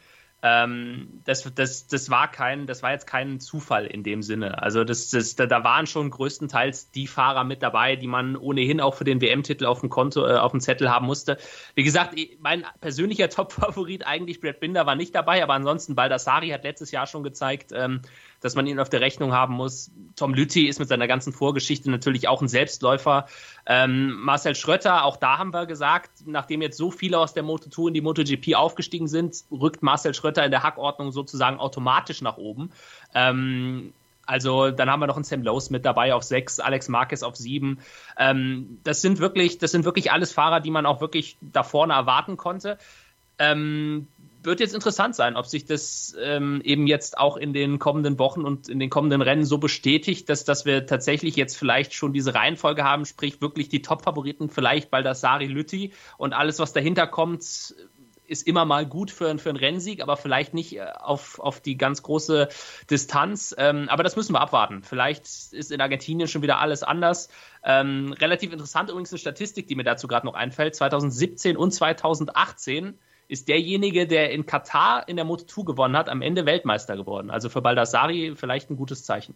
[0.47, 4.61] ähm, das, das, das war kein, das war jetzt kein Zufall in dem Sinne.
[4.61, 8.93] Also das, das, da, waren schon größtenteils die Fahrer mit dabei, die man ohnehin auch
[8.93, 11.37] für den WM-Titel auf dem Konto, äh, auf dem Zettel haben musste.
[11.73, 16.63] Wie gesagt, mein persönlicher Top-Favorit eigentlich Brad Binder war nicht dabei, aber ansonsten Baldassari hat
[16.63, 18.01] letztes Jahr schon gezeigt, ähm,
[18.45, 19.89] dass man ihn auf der Rechnung haben muss.
[20.15, 23.25] Tom Lütti ist mit seiner ganzen Vorgeschichte natürlich auch ein Selbstläufer.
[23.65, 27.87] Ähm, Marcel Schrötter, auch da haben wir gesagt, nachdem jetzt so viele aus der Moto2
[27.87, 32.69] in die MotoGP aufgestiegen sind, rückt Marcel Schrötter in der Hackordnung sozusagen automatisch nach oben.
[33.15, 33.93] Ähm,
[34.27, 37.35] also dann haben wir noch einen Sam Lowe mit dabei auf sechs, Alex Marquez auf
[37.35, 37.79] sieben.
[38.15, 41.93] Ähm, das sind wirklich, das sind wirklich alles Fahrer, die man auch wirklich da vorne
[41.93, 42.77] erwarten konnte.
[43.39, 44.07] Ähm,
[44.45, 48.41] wird jetzt interessant sein, ob sich das ähm, eben jetzt auch in den kommenden Wochen
[48.41, 52.33] und in den kommenden Rennen so bestätigt, dass, dass wir tatsächlich jetzt vielleicht schon diese
[52.33, 57.43] Reihenfolge haben, sprich wirklich die Top-Favoriten, vielleicht Baldassari Lütti und alles, was dahinter kommt,
[58.27, 61.77] ist immer mal gut für, für einen Rennsieg, aber vielleicht nicht äh, auf, auf die
[61.77, 62.49] ganz große
[62.89, 63.55] Distanz.
[63.57, 64.83] Ähm, aber das müssen wir abwarten.
[64.83, 67.29] Vielleicht ist in Argentinien schon wieder alles anders.
[67.63, 70.75] Ähm, relativ interessant übrigens eine Statistik, die mir dazu gerade noch einfällt.
[70.75, 76.45] 2017 und 2018 ist derjenige, der in Katar in der Moto2 gewonnen hat, am Ende
[76.45, 77.29] Weltmeister geworden.
[77.29, 79.35] Also für Baldassari vielleicht ein gutes Zeichen.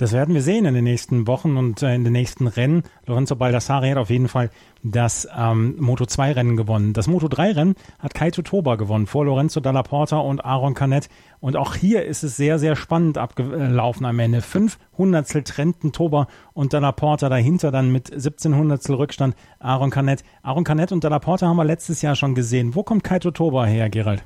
[0.00, 2.84] Das werden wir sehen in den nächsten Wochen und äh, in den nächsten Rennen.
[3.04, 4.48] Lorenzo Baldassari hat auf jeden Fall
[4.82, 6.94] das ähm, Moto2-Rennen gewonnen.
[6.94, 11.10] Das Moto3-Rennen hat Kaito Toba gewonnen vor Lorenzo Dalla Porta und Aaron Canet.
[11.40, 14.40] Und auch hier ist es sehr, sehr spannend abgelaufen am Ende.
[14.40, 20.24] Fünf Hundertstel trennten Toba und Dalla Porta dahinter dann mit 17 Hundertstel Rückstand Aaron Canet.
[20.42, 22.74] Aaron Canet und Dalla Porta haben wir letztes Jahr schon gesehen.
[22.74, 24.24] Wo kommt Kaito Toba her, Gerald?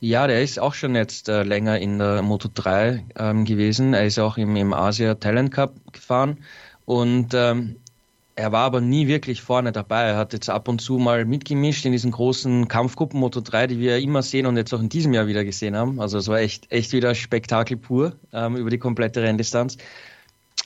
[0.00, 3.92] Ja, der ist auch schon jetzt äh, länger in der Moto 3 ähm, gewesen.
[3.92, 6.38] Er ist auch im, im Asia Talent Cup gefahren
[6.86, 7.76] und ähm,
[8.34, 10.04] er war aber nie wirklich vorne dabei.
[10.04, 13.78] Er hat jetzt ab und zu mal mitgemischt in diesen großen Kampfgruppen Moto 3, die
[13.78, 16.00] wir immer sehen und jetzt auch in diesem Jahr wieder gesehen haben.
[16.00, 19.76] Also es war echt, echt wieder Spektakel pur ähm, über die komplette Renndistanz.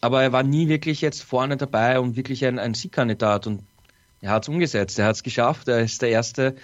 [0.00, 3.64] Aber er war nie wirklich jetzt vorne dabei und wirklich ein, ein Siegkandidat und
[4.20, 4.98] er hat es umgesetzt.
[5.00, 5.66] Er hat es geschafft.
[5.66, 6.54] Er ist der erste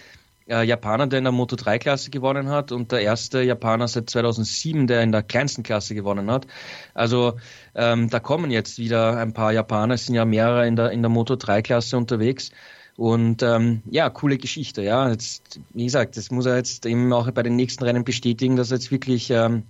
[0.49, 4.11] äh, Japaner, der in der Moto 3 Klasse gewonnen hat und der erste Japaner seit
[4.11, 6.47] 2007, der in der kleinsten Klasse gewonnen hat.
[6.95, 7.34] Also
[7.74, 11.03] ähm, da kommen jetzt wieder ein paar Japaner, es sind ja mehrere in der, in
[11.03, 12.51] der Moto 3 Klasse unterwegs.
[12.97, 15.09] Und ähm, ja, coole Geschichte, ja.
[15.09, 18.70] Jetzt, wie gesagt, das muss er jetzt eben auch bei den nächsten Rennen bestätigen, dass
[18.70, 19.62] er jetzt wirklich ähm,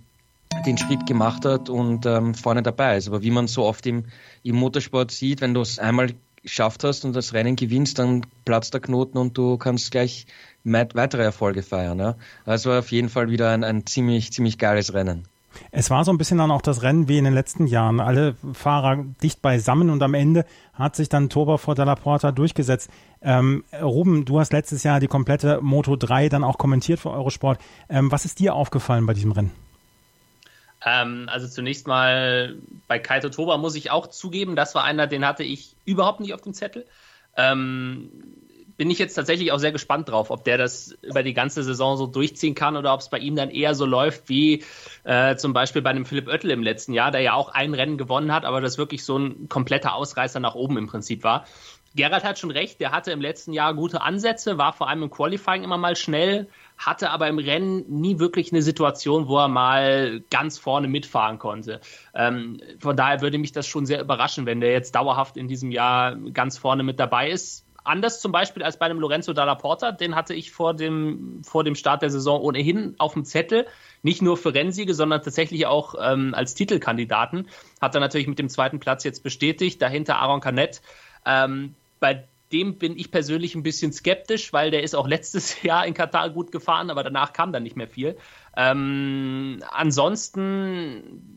[0.65, 3.07] den Schritt gemacht hat und ähm, vorne dabei ist.
[3.07, 4.05] Aber wie man so oft im,
[4.43, 6.09] im Motorsport sieht, wenn du es einmal
[6.43, 10.25] geschafft hast und das Rennen gewinnst, dann platzt der Knoten und du kannst gleich
[10.63, 11.99] weitere Erfolge feiern.
[11.99, 12.15] Ja?
[12.45, 15.25] Also auf jeden Fall wieder ein, ein ziemlich, ziemlich geiles Rennen.
[15.71, 17.99] Es war so ein bisschen dann auch das Rennen wie in den letzten Jahren.
[17.99, 22.89] Alle Fahrer dicht beisammen und am Ende hat sich dann Toba vor Della Porta durchgesetzt.
[23.21, 27.59] Ähm, Ruben, du hast letztes Jahr die komplette Moto 3 dann auch kommentiert für Eurosport.
[27.89, 29.51] Ähm, was ist dir aufgefallen bei diesem Rennen?
[30.83, 32.55] Ähm, also zunächst mal
[32.87, 36.33] bei Kaito Toba muss ich auch zugeben, das war einer, den hatte ich überhaupt nicht
[36.33, 36.87] auf dem Zettel.
[37.37, 38.09] Ähm,
[38.81, 41.97] bin ich jetzt tatsächlich auch sehr gespannt drauf, ob der das über die ganze Saison
[41.97, 44.63] so durchziehen kann oder ob es bei ihm dann eher so läuft wie
[45.03, 47.99] äh, zum Beispiel bei dem Philipp Oettel im letzten Jahr, der ja auch ein Rennen
[47.99, 51.45] gewonnen hat, aber das wirklich so ein kompletter Ausreißer nach oben im Prinzip war.
[51.93, 55.11] Gerhard hat schon recht, der hatte im letzten Jahr gute Ansätze, war vor allem im
[55.11, 60.23] Qualifying immer mal schnell, hatte aber im Rennen nie wirklich eine Situation, wo er mal
[60.31, 61.81] ganz vorne mitfahren konnte.
[62.15, 65.69] Ähm, von daher würde mich das schon sehr überraschen, wenn der jetzt dauerhaft in diesem
[65.69, 69.91] Jahr ganz vorne mit dabei ist anders zum Beispiel als bei dem Lorenzo Dalla Porta.
[69.91, 73.67] Den hatte ich vor dem, vor dem Start der Saison ohnehin auf dem Zettel.
[74.03, 77.47] Nicht nur für Rennsiege, sondern tatsächlich auch ähm, als Titelkandidaten.
[77.81, 79.81] Hat er natürlich mit dem zweiten Platz jetzt bestätigt.
[79.81, 80.81] Dahinter Aaron Canet.
[81.25, 85.85] Ähm, bei dem bin ich persönlich ein bisschen skeptisch, weil der ist auch letztes Jahr
[85.85, 88.17] in Katar gut gefahren, aber danach kam dann nicht mehr viel.
[88.55, 91.31] Ähm, ansonsten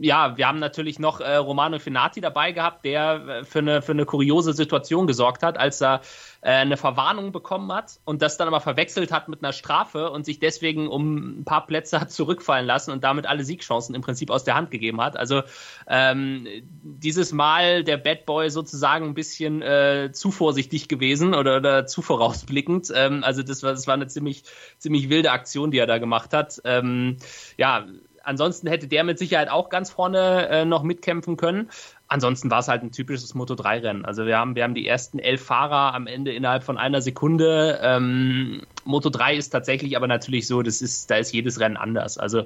[0.00, 3.92] ja, wir haben natürlich noch äh, Romano Finati dabei gehabt, der äh, für, eine, für
[3.92, 6.00] eine kuriose Situation gesorgt hat, als er
[6.42, 10.24] äh, eine Verwarnung bekommen hat und das dann aber verwechselt hat mit einer Strafe und
[10.24, 14.30] sich deswegen um ein paar Plätze hat zurückfallen lassen und damit alle Siegchancen im Prinzip
[14.30, 15.16] aus der Hand gegeben hat.
[15.16, 15.42] Also
[15.86, 16.46] ähm,
[16.82, 22.02] dieses Mal der Bad Boy sozusagen ein bisschen äh, zu vorsichtig gewesen oder, oder zu
[22.02, 22.92] vorausblickend.
[22.94, 24.44] Ähm, also das war, das war eine ziemlich,
[24.78, 26.60] ziemlich wilde Aktion, die er da gemacht hat.
[26.64, 27.16] Ähm,
[27.56, 27.86] ja,
[28.26, 31.70] ansonsten hätte der mit Sicherheit auch ganz vorne äh, noch mitkämpfen können.
[32.08, 34.04] Ansonsten war es halt ein typisches Moto3-Rennen.
[34.04, 37.80] Also wir haben, wir haben die ersten elf Fahrer am Ende innerhalb von einer Sekunde.
[37.82, 42.18] Ähm, Moto 3 ist tatsächlich aber natürlich so, das ist, da ist jedes Rennen anders.
[42.18, 42.44] Also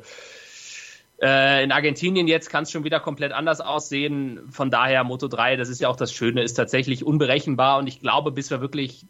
[1.20, 4.40] äh, in Argentinien jetzt kann es schon wieder komplett anders aussehen.
[4.50, 8.00] Von daher Moto 3, das ist ja auch das Schöne, ist tatsächlich unberechenbar und ich
[8.00, 9.04] glaube, bis wir wirklich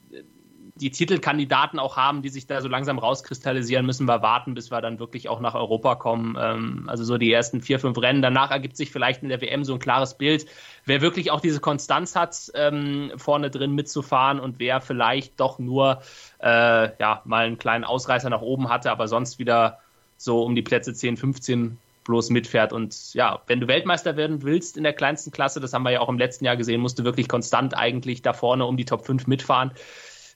[0.80, 4.80] die Titelkandidaten auch haben, die sich da so langsam rauskristallisieren, müssen wir warten, bis wir
[4.80, 6.36] dann wirklich auch nach Europa kommen.
[6.40, 8.22] Ähm, also so die ersten vier, fünf Rennen.
[8.22, 10.46] Danach ergibt sich vielleicht in der WM so ein klares Bild,
[10.86, 16.02] wer wirklich auch diese Konstanz hat, ähm, vorne drin mitzufahren und wer vielleicht doch nur
[16.38, 19.78] äh, ja, mal einen kleinen Ausreißer nach oben hatte, aber sonst wieder
[20.16, 22.72] so um die Plätze 10, 15 bloß mitfährt.
[22.72, 26.00] Und ja, wenn du Weltmeister werden willst in der kleinsten Klasse, das haben wir ja
[26.00, 29.06] auch im letzten Jahr gesehen, musst du wirklich konstant eigentlich da vorne um die Top
[29.06, 29.72] 5 mitfahren.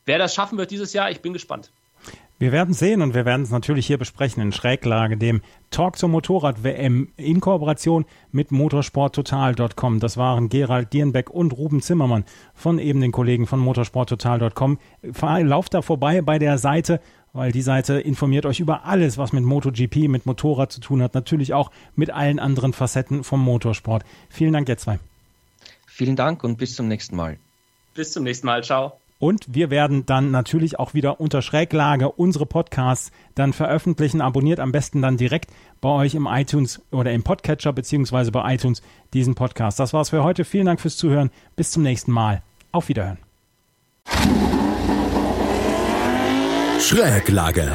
[0.07, 1.71] Wer das schaffen wird dieses Jahr, ich bin gespannt.
[2.39, 5.41] Wir werden sehen und wir werden es natürlich hier besprechen in Schräglage, dem
[5.71, 10.01] Talk zur Motorrad-WM in Kooperation mit motorsporttotal.com.
[10.01, 14.79] Das waren Gerald Dierenbeck und Ruben Zimmermann von eben den Kollegen von motorsporttotal.com.
[15.43, 17.01] Lauft da vorbei bei der Seite,
[17.33, 21.15] weil die Seite informiert euch über alles, was mit MotoGP, mit Motorrad zu tun hat.
[21.15, 24.05] Natürlich auch mit allen anderen Facetten vom Motorsport.
[24.29, 24.99] Vielen Dank, ihr zwei.
[25.87, 27.39] Vielen Dank und bis zum nächsten Mal.
[27.95, 28.65] Bis zum nächsten Mal.
[28.65, 28.99] Ciao.
[29.19, 34.21] Und wir werden dann natürlich auch wieder unter Schräglage unsere Podcasts dann veröffentlichen.
[34.21, 35.51] Abonniert am besten dann direkt
[35.81, 39.81] bei euch im iTunes oder im Podcatcher beziehungsweise bei iTunes diesen Podcast.
[39.81, 40.45] Das war's für heute.
[40.45, 41.31] Vielen Dank fürs Zuhören.
[41.57, 42.43] Bis zum nächsten Mal.
[42.73, 43.19] Auf Wiederhören.
[46.81, 47.71] Schräglage.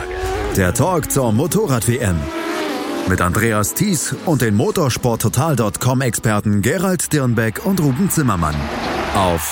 [0.55, 2.17] Der Talk zur Motorrad-WM.
[3.07, 8.55] Mit Andreas Thies und den motorsporttotal.com-Experten Gerald Dirnbeck und Ruben Zimmermann.
[9.15, 9.51] Auf